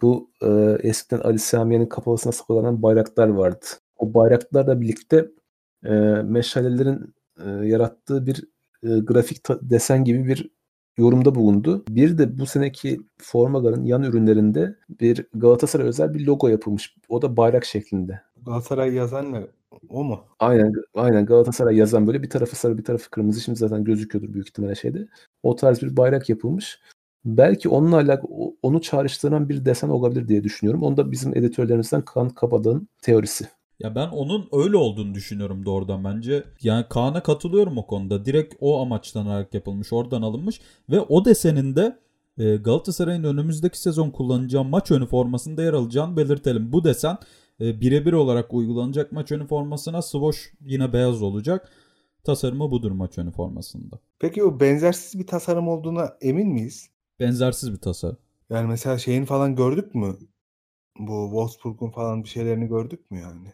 bu 0.01 0.31
e, 0.41 0.77
eskiden 0.83 1.19
Ali 1.19 1.39
Samiye'nin 1.39 1.85
kafasına 1.85 2.31
saklanan 2.31 2.81
bayraklar 2.83 3.27
vardı. 3.27 3.65
O 3.97 4.13
bayraklarla 4.13 4.81
birlikte 4.81 5.27
e, 5.85 5.89
meşalelerin 6.23 7.15
e, 7.45 7.49
yarattığı 7.49 8.25
bir 8.25 8.43
e, 8.83 8.99
grafik 8.99 9.37
desen 9.61 10.03
gibi 10.03 10.27
bir 10.27 10.51
yorumda 10.97 11.35
bulundu. 11.35 11.83
Bir 11.89 12.17
de 12.17 12.39
bu 12.39 12.45
seneki 12.45 13.01
Formagar'ın 13.17 13.83
yan 13.83 14.03
ürünlerinde 14.03 14.75
bir 14.89 15.27
Galatasaray 15.33 15.87
özel 15.87 16.13
bir 16.13 16.25
logo 16.25 16.47
yapılmış. 16.47 16.95
O 17.09 17.21
da 17.21 17.37
bayrak 17.37 17.65
şeklinde. 17.65 18.21
Galatasaray 18.45 18.93
yazan 18.93 19.33
ne? 19.33 19.47
O 19.89 20.03
mu? 20.03 20.25
Aynen, 20.39 20.73
aynen 20.93 21.25
Galatasaray 21.25 21.77
yazan 21.77 22.07
böyle 22.07 22.23
bir 22.23 22.29
tarafı 22.29 22.55
sarı 22.55 22.77
bir 22.77 22.83
tarafı 22.83 23.09
kırmızı. 23.09 23.41
Şimdi 23.41 23.59
zaten 23.59 23.83
gözüküyordur 23.83 24.33
büyük 24.33 24.47
ihtimalle 24.47 24.75
şeyde. 24.75 25.07
O 25.43 25.55
tarz 25.55 25.81
bir 25.81 25.97
bayrak 25.97 26.29
yapılmış. 26.29 26.79
Belki 27.25 27.69
onunla 27.69 27.95
alakalı 27.95 28.31
onu 28.61 28.81
çağrıştıran 28.81 29.49
bir 29.49 29.65
desen 29.65 29.89
olabilir 29.89 30.27
diye 30.27 30.43
düşünüyorum. 30.43 30.83
Onu 30.83 30.97
da 30.97 31.11
bizim 31.11 31.37
editörlerimizden 31.37 32.01
Kaan 32.01 32.29
Kabadağ'ın 32.29 32.87
teorisi. 33.01 33.47
Ya 33.83 33.95
ben 33.95 34.07
onun 34.07 34.49
öyle 34.51 34.77
olduğunu 34.77 35.13
düşünüyorum 35.13 35.65
doğrudan 35.65 36.03
bence. 36.03 36.43
Yani 36.61 36.85
Kaan'a 36.89 37.23
katılıyorum 37.23 37.77
o 37.77 37.87
konuda. 37.87 38.25
Direkt 38.25 38.55
o 38.59 38.81
amaçlanarak 38.81 39.53
yapılmış, 39.53 39.93
oradan 39.93 40.21
alınmış 40.21 40.61
ve 40.89 40.99
o 40.99 41.25
desenin 41.25 41.75
de 41.75 41.99
e, 42.37 42.55
Galatasaray'ın 42.55 43.23
önümüzdeki 43.23 43.81
sezon 43.81 44.09
kullanacağı 44.09 44.63
maç 44.63 44.91
önü 44.91 45.07
formasında 45.07 45.63
yer 45.63 45.73
alacağını 45.73 46.17
belirtelim. 46.17 46.73
Bu 46.73 46.83
desen 46.83 47.17
e, 47.61 47.81
birebir 47.81 48.13
olarak 48.13 48.53
uygulanacak 48.53 49.11
maç 49.11 49.31
önü 49.31 49.47
formasına 49.47 50.01
Svoş 50.01 50.53
yine 50.65 50.93
beyaz 50.93 51.21
olacak. 51.21 51.69
Tasarımı 52.23 52.71
budur 52.71 52.91
maç 52.91 53.17
önü 53.17 53.31
formasında. 53.31 53.99
Peki 54.19 54.43
o 54.43 54.59
benzersiz 54.59 55.19
bir 55.19 55.27
tasarım 55.27 55.67
olduğuna 55.67 56.17
emin 56.21 56.47
miyiz? 56.47 56.89
Benzersiz 57.19 57.73
bir 57.73 57.77
tasarım. 57.77 58.17
Yani 58.49 58.67
mesela 58.67 58.97
şeyin 58.97 59.25
falan 59.25 59.55
gördük 59.55 59.95
mü? 59.95 60.17
Bu 60.99 61.25
Wolfsburg'un 61.25 61.89
falan 61.89 62.23
bir 62.23 62.29
şeylerini 62.29 62.67
gördük 62.67 63.11
mü 63.11 63.19
yani? 63.19 63.53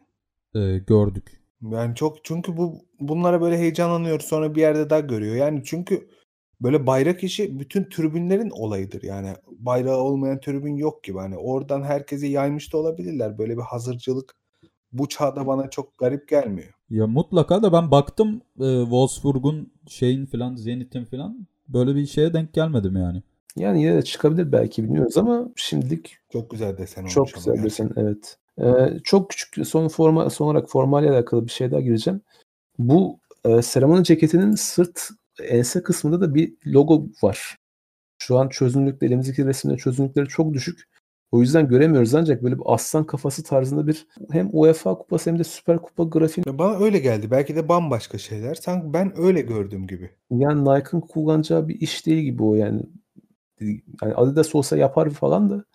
Ee, 0.56 0.78
gördük. 0.78 1.42
Yani 1.62 1.96
çok 1.96 2.26
çünkü 2.26 2.58
bu 2.58 2.76
bunlara 3.00 3.42
böyle 3.42 3.58
heyecanlanıyoruz 3.58 4.26
sonra 4.26 4.56
bir 4.56 4.62
yerde 4.62 4.90
daha 4.90 5.00
görüyor. 5.00 5.36
Yani 5.36 5.62
çünkü 5.66 6.10
böyle 6.62 6.88
bayrak 6.88 7.24
işi 7.24 7.60
bütün 7.60 7.84
tribünlerin 7.84 8.50
olayıdır. 8.50 9.04
Yani 9.04 9.34
bayrağı 9.48 9.98
olmayan 9.98 10.40
tribün 10.40 10.76
yok 10.76 11.04
gibi. 11.04 11.18
Hani 11.18 11.38
oradan 11.38 11.84
herkese 11.84 12.28
yaymış 12.28 12.74
da 12.74 12.78
olabilirler. 12.78 13.38
Böyle 13.38 13.58
bir 13.58 13.62
hazırcılık 13.62 14.36
bu 14.92 15.10
çağda 15.10 15.48
bana 15.48 15.70
çok 15.70 15.98
garip 15.98 16.28
gelmiyor. 16.28 16.74
Ya 16.90 17.08
mutlaka 17.08 17.64
da 17.64 17.74
ben 17.74 17.92
baktım 17.92 18.42
e, 18.60 18.82
Wolfsburg'un 18.82 19.72
şeyin 19.88 20.26
filan 20.26 20.56
Zenit'in 20.56 21.06
filan 21.06 21.48
böyle 21.68 21.96
bir 21.96 22.06
şeye 22.06 22.34
denk 22.34 22.54
gelmedim 22.54 22.96
yani. 22.96 23.24
Yani 23.56 23.82
yine 23.82 23.96
de 23.96 24.02
çıkabilir 24.02 24.52
belki 24.52 24.84
bilmiyoruz 24.84 25.18
ama 25.18 25.50
şimdilik 25.56 26.18
çok 26.34 26.50
güzel 26.52 26.78
desen 26.78 27.02
olmuş. 27.02 27.14
Çok 27.14 27.34
güzel 27.34 27.64
desen 27.64 27.92
evet. 27.96 28.38
Ee, 28.62 29.00
çok 29.04 29.30
küçük 29.30 29.68
son 29.68 29.88
forma 29.88 30.30
son 30.30 30.46
olarak 30.46 30.70
formayla 30.70 31.14
alakalı 31.14 31.46
bir 31.46 31.52
şey 31.52 31.72
daha 31.72 31.82
gireceğim. 31.82 32.22
Bu 32.80 33.20
e, 33.46 33.62
Seramon'un 33.62 34.04
ceketinin 34.04 34.56
sırt 34.56 35.10
ense 35.44 35.84
kısmında 35.84 36.22
da 36.22 36.36
bir 36.36 36.54
logo 36.68 37.08
var. 37.24 37.58
Şu 38.20 38.38
an 38.38 38.50
çözünürlükte 38.50 39.06
elimizdeki 39.06 39.46
resimlerin 39.46 39.78
çözünürlükleri 39.78 40.28
çok 40.28 40.54
düşük. 40.54 40.88
O 41.32 41.42
yüzden 41.42 41.68
göremiyoruz 41.68 42.16
ancak 42.16 42.44
böyle 42.44 42.58
bir 42.58 42.64
aslan 42.66 43.04
kafası 43.04 43.44
tarzında 43.44 43.88
bir 43.88 44.08
hem 44.32 44.50
UEFA 44.54 44.98
kupası 44.98 45.30
hem 45.30 45.40
de 45.40 45.44
Süper 45.44 45.78
Kupa 45.78 46.04
grafiği. 46.04 46.46
Bana 46.48 46.78
öyle 46.78 47.00
geldi. 47.00 47.32
Belki 47.32 47.56
de 47.56 47.70
bambaşka 47.70 48.18
şeyler. 48.18 48.56
Sanki 48.56 48.94
ben 48.94 49.14
öyle 49.18 49.42
gördüm 49.42 49.88
gibi. 49.88 50.10
Yani 50.32 50.62
Nike'ın 50.66 51.02
kullanacağı 51.02 51.68
bir 51.68 51.82
iş 51.82 52.06
değil 52.06 52.24
gibi 52.24 52.44
o 52.44 52.56
yani. 52.56 52.82
Yani 53.62 54.14
Adidas 54.16 54.56
olsa 54.56 54.78
yapar 54.78 55.10
falan 55.10 55.50
da 55.50 55.66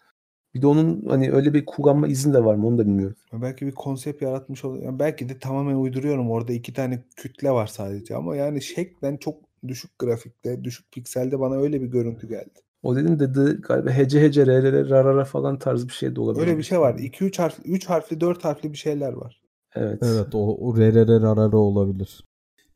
bir 0.55 0.63
de 0.63 0.67
onun 0.67 1.05
hani 1.09 1.33
öyle 1.33 1.55
bir 1.55 1.67
kullanma 1.67 2.09
izni 2.09 2.35
de 2.35 2.45
var 2.45 2.55
mı 2.55 2.67
onu 2.67 2.79
da 2.79 2.87
bilmiyorum. 2.87 3.17
Belki 3.33 3.67
bir 3.67 3.73
konsept 3.73 4.23
yaratmış 4.23 4.65
oluyor. 4.65 4.85
Yani 4.85 4.99
belki 4.99 5.29
de 5.29 5.39
tamamen 5.39 5.75
uyduruyorum. 5.75 6.31
Orada 6.31 6.53
iki 6.53 6.73
tane 6.73 7.05
kütle 7.17 7.51
var 7.51 7.67
sadece 7.67 8.17
ama 8.17 8.37
yani 8.37 8.63
şeklen 8.63 9.17
çok 9.17 9.35
düşük 9.69 9.99
grafikte, 9.99 10.65
düşük 10.65 10.93
pikselde 10.93 11.41
bana 11.41 11.57
öyle 11.57 11.83
bir 11.83 11.87
görüntü 11.87 12.29
geldi. 12.29 12.61
O 12.83 12.97
dedim 12.97 13.19
dedi 13.19 13.61
galiba 13.63 13.91
hece 13.91 14.21
hece 14.21 14.47
rrr 14.47 14.91
rarara 14.91 15.25
falan 15.25 15.59
tarz 15.59 15.89
bir 15.89 15.93
şey 15.93 16.17
de 16.17 16.21
olabilir. 16.21 16.47
Öyle 16.47 16.59
bir 16.59 16.63
şey 16.63 16.81
var. 16.81 16.99
2 16.99 17.25
3 17.25 17.39
harfli 17.39 17.71
3 17.71 17.87
harfli 17.87 18.21
4 18.21 18.45
harfli 18.45 18.73
bir 18.73 18.79
şeyler 18.79 19.13
var. 19.13 19.43
Evet. 19.75 19.99
Evet 20.03 20.35
o, 20.35 20.57
o 20.57 20.77
rrr 20.77 21.23
rarara 21.23 21.57
olabilir. 21.57 22.25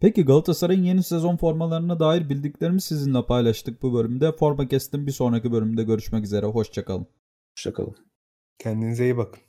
Peki 0.01 0.25
Galatasaray'ın 0.25 0.83
yeni 0.83 1.03
sezon 1.03 1.37
formalarına 1.37 2.01
dair 2.01 2.29
bildiklerimi 2.29 2.81
sizinle 2.81 3.27
paylaştık 3.27 3.83
bu 3.83 3.95
bölümde. 3.95 4.33
Forma 4.33 4.69
kestim 4.69 5.07
bir 5.07 5.12
sonraki 5.12 5.53
bölümde 5.53 5.83
görüşmek 5.83 6.25
üzere. 6.25 6.47
Hoşçakalın. 6.47 7.07
Hoşçakalın. 7.57 7.97
Kendinize 8.59 9.05
iyi 9.05 9.16
bakın. 9.16 9.42